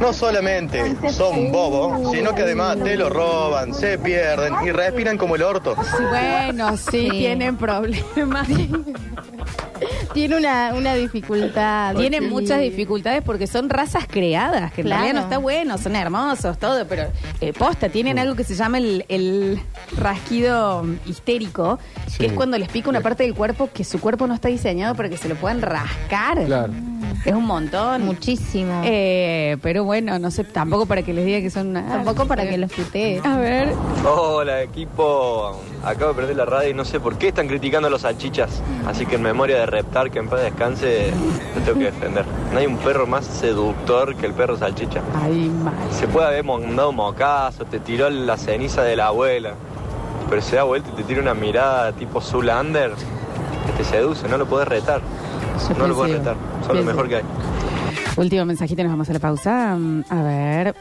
No 0.00 0.12
solamente 0.12 0.96
son 1.10 1.52
bobos, 1.52 2.12
sino 2.12 2.34
que 2.34 2.42
además 2.42 2.76
te 2.82 2.96
lo 2.96 3.08
roban, 3.08 3.74
se 3.74 3.98
pierden 3.98 4.54
y 4.64 4.70
respiran 4.70 5.18
como 5.18 5.36
el 5.36 5.42
orto. 5.42 5.76
Sí, 5.82 6.04
bueno, 6.08 6.76
sí, 6.76 7.08
tienen 7.10 7.56
problemas. 7.56 8.48
Tiene 10.14 10.36
una, 10.36 10.72
una 10.74 10.94
dificultad. 10.94 11.94
Tienen 11.96 12.24
Sí. 12.24 12.28
muchas 12.30 12.60
dificultades 12.60 13.22
porque 13.22 13.46
son 13.46 13.68
razas 13.70 14.06
creadas, 14.08 14.72
que 14.72 14.80
en 14.82 14.86
Claro. 14.88 15.02
realidad 15.02 15.20
no 15.20 15.26
está 15.26 15.38
bueno, 15.38 15.78
son 15.78 15.96
hermosos, 15.96 16.58
todo, 16.58 16.86
pero 16.86 17.04
eh, 17.40 17.52
posta, 17.52 17.88
tienen 17.88 18.18
algo 18.18 18.34
que 18.34 18.44
se 18.44 18.54
llama 18.54 18.78
el, 18.78 19.04
el 19.08 19.60
rasquido 19.96 20.84
histérico, 21.06 21.78
Sí. 22.06 22.18
que 22.18 22.26
es 22.26 22.32
cuando 22.32 22.58
les 22.58 22.68
pica 22.68 22.88
una 22.88 23.00
parte 23.00 23.22
del 23.24 23.34
cuerpo 23.34 23.68
que 23.72 23.84
su 23.84 24.00
cuerpo 24.00 24.26
no 24.26 24.34
está 24.34 24.48
diseñado 24.48 24.94
para 24.94 25.08
que 25.08 25.16
se 25.16 25.28
lo 25.28 25.34
puedan 25.36 25.60
rascar. 25.62 26.44
Claro. 26.44 26.72
Es 27.24 27.34
un 27.34 27.44
montón. 27.44 28.04
Muchísimo. 28.04 28.82
Eh, 28.84 29.56
pero 29.62 29.84
bueno, 29.84 30.18
no 30.18 30.30
sé, 30.30 30.44
tampoco 30.44 30.86
para 30.86 31.02
que 31.02 31.12
les 31.12 31.26
diga 31.26 31.40
que 31.40 31.50
son... 31.50 31.74
Tampoco 31.74 32.26
para 32.26 32.48
que 32.48 32.56
los 32.58 32.72
putee. 32.72 33.20
A 33.24 33.36
ver. 33.36 33.72
Hola 34.04 34.62
equipo, 34.62 35.60
acabo 35.84 36.12
de 36.12 36.14
perder 36.14 36.36
la 36.36 36.44
radio 36.44 36.70
y 36.70 36.74
no 36.74 36.84
sé 36.84 37.00
por 37.00 37.18
qué 37.18 37.28
están 37.28 37.48
criticando 37.48 37.88
a 37.88 37.90
los 37.90 38.02
salchichas, 38.02 38.62
así 38.86 39.06
que 39.06 39.16
en 39.16 39.22
memoria 39.22 39.58
de 39.58 39.66
Reptar, 39.66 40.10
que 40.10 40.18
en 40.18 40.28
paz 40.28 40.42
descanse, 40.42 41.10
lo 41.54 41.62
tengo 41.62 41.78
que 41.78 41.84
defender. 41.86 42.24
No 42.52 42.58
hay 42.58 42.66
un 42.66 42.76
perro 42.78 43.06
más 43.06 43.26
seductor 43.26 44.14
que 44.16 44.26
el 44.26 44.32
perro 44.32 44.56
salchicha. 44.56 45.02
Ay, 45.20 45.48
mal. 45.48 45.74
Se 45.90 46.06
puede 46.06 46.28
haber 46.28 46.44
mandado 46.44 46.90
un 46.90 46.96
mocazo, 46.96 47.64
te 47.64 47.80
tiró 47.80 48.08
la 48.08 48.36
ceniza 48.36 48.82
de 48.82 48.96
la 48.96 49.08
abuela, 49.08 49.54
pero 50.30 50.40
se 50.42 50.56
da 50.56 50.62
vuelta 50.62 50.90
y 50.92 50.96
te 50.96 51.02
tira 51.02 51.20
una 51.20 51.34
mirada 51.34 51.92
tipo 51.92 52.20
Zulander 52.20 52.92
que 53.66 53.72
te 53.76 53.84
seduce, 53.84 54.28
no 54.28 54.38
lo 54.38 54.46
puedes 54.46 54.68
retar. 54.68 55.00
Yo 55.68 55.74
no 55.78 55.88
lo 55.88 55.94
pienso 56.04 56.18
retar, 56.18 56.36
son 56.66 56.76
lo 56.76 56.82
mejor 56.84 57.08
que 57.08 57.16
hay. 57.16 57.22
Último 58.16 58.44
mensajito 58.44 58.80
y 58.80 58.84
nos 58.84 58.92
vamos 58.94 59.08
a 59.10 59.12
la 59.12 59.18
pausa. 59.20 59.76
Mm, 59.78 60.04
A 60.08 60.22
ver. 60.22 60.74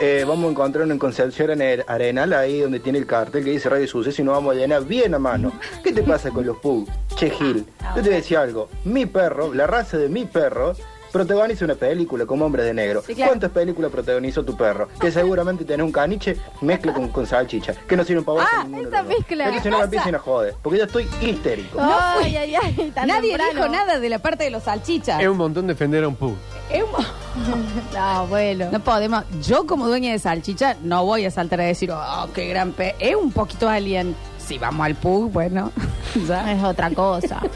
Eh, 0.00 0.24
vamos 0.28 0.46
a 0.46 0.50
encontrar 0.50 0.90
en 0.90 0.98
Concepción 0.98 1.50
Ane- 1.50 1.82
Arenal, 1.86 2.32
ahí 2.34 2.60
donde 2.60 2.80
tiene 2.80 2.98
el 2.98 3.06
cartel 3.06 3.44
que 3.44 3.50
dice 3.50 3.70
Radio 3.70 3.88
Suceso 3.88 4.20
y 4.20 4.24
nos 4.26 4.34
vamos 4.34 4.54
a 4.54 4.58
llenar 4.58 4.84
bien 4.84 5.14
a 5.14 5.18
mano. 5.18 5.52
¿Qué 5.82 5.92
te 5.92 6.02
pasa 6.02 6.30
con 6.30 6.44
los 6.44 6.58
Pug? 6.58 6.86
Che 7.16 7.30
Gil, 7.30 7.64
yo 7.96 8.02
te 8.02 8.10
decía 8.10 8.42
algo. 8.42 8.68
Mi 8.84 9.06
perro, 9.06 9.54
la 9.54 9.66
raza 9.66 9.96
de 9.96 10.10
mi 10.10 10.26
perro, 10.26 10.74
protagoniza 11.12 11.64
una 11.64 11.74
película 11.74 12.26
como 12.26 12.44
Hombre 12.46 12.64
de 12.64 12.74
Negro. 12.74 13.02
Sí, 13.06 13.14
claro. 13.14 13.30
¿Cuántas 13.32 13.50
películas 13.50 13.90
protagonizó 13.90 14.44
tu 14.44 14.56
perro? 14.56 14.88
Que 15.00 15.10
seguramente 15.12 15.64
tenés 15.64 15.84
un 15.84 15.92
caniche, 15.92 16.36
mezcla 16.60 16.92
con, 16.92 17.08
con 17.08 17.26
salchicha. 17.26 17.74
Que 17.86 17.96
no 17.96 18.04
sirve 18.04 18.22
para 18.22 18.40
vos. 18.40 18.48
Ah, 18.52 18.66
esa 18.80 19.02
mezcla. 19.02 19.48
Es 19.48 19.52
que 19.56 19.60
si 19.60 19.68
no 19.70 19.78
me 19.78 19.84
empiecen 19.84 20.14
a 20.14 20.18
joder, 20.18 20.54
porque 20.62 20.78
yo 20.78 20.84
estoy 20.84 21.08
histérico. 21.20 21.80
No 21.80 21.96
Ay, 22.00 22.36
ay, 22.36 22.54
ay, 22.56 22.92
tan 22.94 23.06
Nadie 23.08 23.30
temprano. 23.36 23.52
dijo 23.52 23.68
nada 23.68 24.00
de 24.00 24.08
la 24.08 24.18
parte 24.18 24.44
de 24.44 24.50
los 24.50 24.62
salchichas. 24.64 25.20
Es 25.20 25.28
un 25.28 25.36
montón 25.36 25.66
defender 25.66 26.02
a 26.04 26.08
un 26.08 26.16
pug. 26.16 26.34
Es 26.70 26.82
un- 26.82 27.94
No, 27.94 28.26
bueno. 28.28 28.68
No 28.72 28.80
podemos. 28.80 29.24
Yo, 29.42 29.66
como 29.66 29.86
dueña 29.88 30.12
de 30.12 30.18
salchicha, 30.18 30.76
no 30.82 31.04
voy 31.04 31.24
a 31.26 31.30
saltar 31.30 31.60
a 31.60 31.64
decir, 31.64 31.90
oh, 31.92 32.28
qué 32.34 32.48
gran 32.48 32.72
pe. 32.72 32.94
Es 32.98 33.14
un 33.14 33.30
poquito 33.32 33.68
alien. 33.68 34.14
Si 34.38 34.58
vamos 34.58 34.84
al 34.86 34.94
pug, 34.94 35.30
bueno. 35.30 35.70
ya. 36.26 36.52
Es 36.52 36.62
otra 36.64 36.90
cosa. 36.90 37.40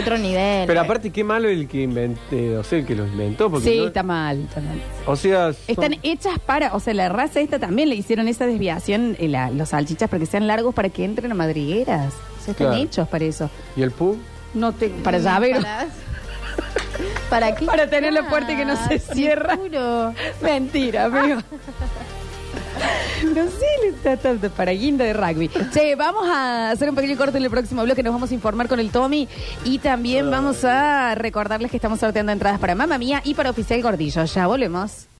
Otro 0.00 0.18
nivel. 0.18 0.66
Pero 0.66 0.80
aparte, 0.80 1.10
qué 1.10 1.24
malo 1.24 1.48
el 1.48 1.68
que 1.68 1.82
inventé, 1.82 2.56
o 2.56 2.64
sea, 2.64 2.78
el 2.78 2.86
que 2.86 2.94
lo 2.94 3.06
inventó. 3.06 3.50
Porque 3.50 3.68
Sí, 3.70 3.78
no- 3.78 3.86
está 3.86 4.02
mal, 4.02 4.40
está 4.42 4.60
mal. 4.60 4.80
o 5.06 5.16
sea, 5.16 5.52
son- 5.52 5.62
Están 5.68 5.94
hechas 6.02 6.38
para, 6.38 6.74
o 6.74 6.80
sea, 6.80 6.94
la 6.94 7.08
raza 7.08 7.40
esta 7.40 7.58
también 7.58 7.88
le 7.88 7.94
hicieron 7.94 8.28
esa 8.28 8.46
desviación, 8.46 9.16
eh, 9.18 9.28
la- 9.28 9.50
los 9.50 9.70
salchichas, 9.70 10.08
para 10.08 10.20
que 10.20 10.26
sean 10.26 10.46
largos 10.46 10.74
para 10.74 10.88
que 10.88 11.04
entren 11.04 11.30
a 11.32 11.34
madrigueras. 11.34 12.12
O 12.40 12.44
sea, 12.44 12.52
están 12.52 12.66
Claro. 12.68 12.82
hechos 12.82 13.08
para 13.08 13.24
eso. 13.24 13.50
¿Y 13.76 13.82
el 13.82 13.90
pug? 13.90 14.16
No 14.54 14.72
te, 14.72 14.88
para 14.88 15.18
llavero. 15.18 15.60
Para, 15.70 15.86
¿Para 17.30 17.54
qué? 17.54 17.64
Para 17.64 17.88
tener 17.88 18.12
la 18.12 18.28
puerta 18.28 18.54
que 18.54 18.64
no 18.66 18.76
se 18.88 18.98
cierra. 18.98 19.58
Mentira, 20.42 21.06
amigo. 21.06 21.40
No 23.34 23.44
sé, 23.46 23.66
está- 23.88 24.12
está- 24.14 24.30
está 24.32 24.48
para 24.50 24.72
guinda 24.72 25.04
de 25.04 25.12
rugby. 25.12 25.48
Che, 25.72 25.94
vamos 25.94 26.28
a 26.28 26.70
hacer 26.70 26.88
un 26.88 26.94
pequeño 26.96 27.16
corte 27.16 27.38
en 27.38 27.44
el 27.44 27.50
próximo 27.50 27.82
bloque. 27.84 28.02
Nos 28.02 28.12
vamos 28.12 28.30
a 28.30 28.34
informar 28.34 28.68
con 28.68 28.80
el 28.80 28.90
Tommy. 28.90 29.28
Y 29.64 29.78
también 29.78 30.30
vamos 30.30 30.64
a 30.64 31.14
recordarles 31.14 31.70
que 31.70 31.76
estamos 31.76 32.00
sorteando 32.00 32.32
entradas 32.32 32.58
para 32.58 32.74
Mamma 32.74 32.98
Mía 32.98 33.20
y 33.24 33.34
para 33.34 33.50
Oficial 33.50 33.80
Gordillo. 33.82 34.24
Ya 34.24 34.46
volvemos. 34.46 35.06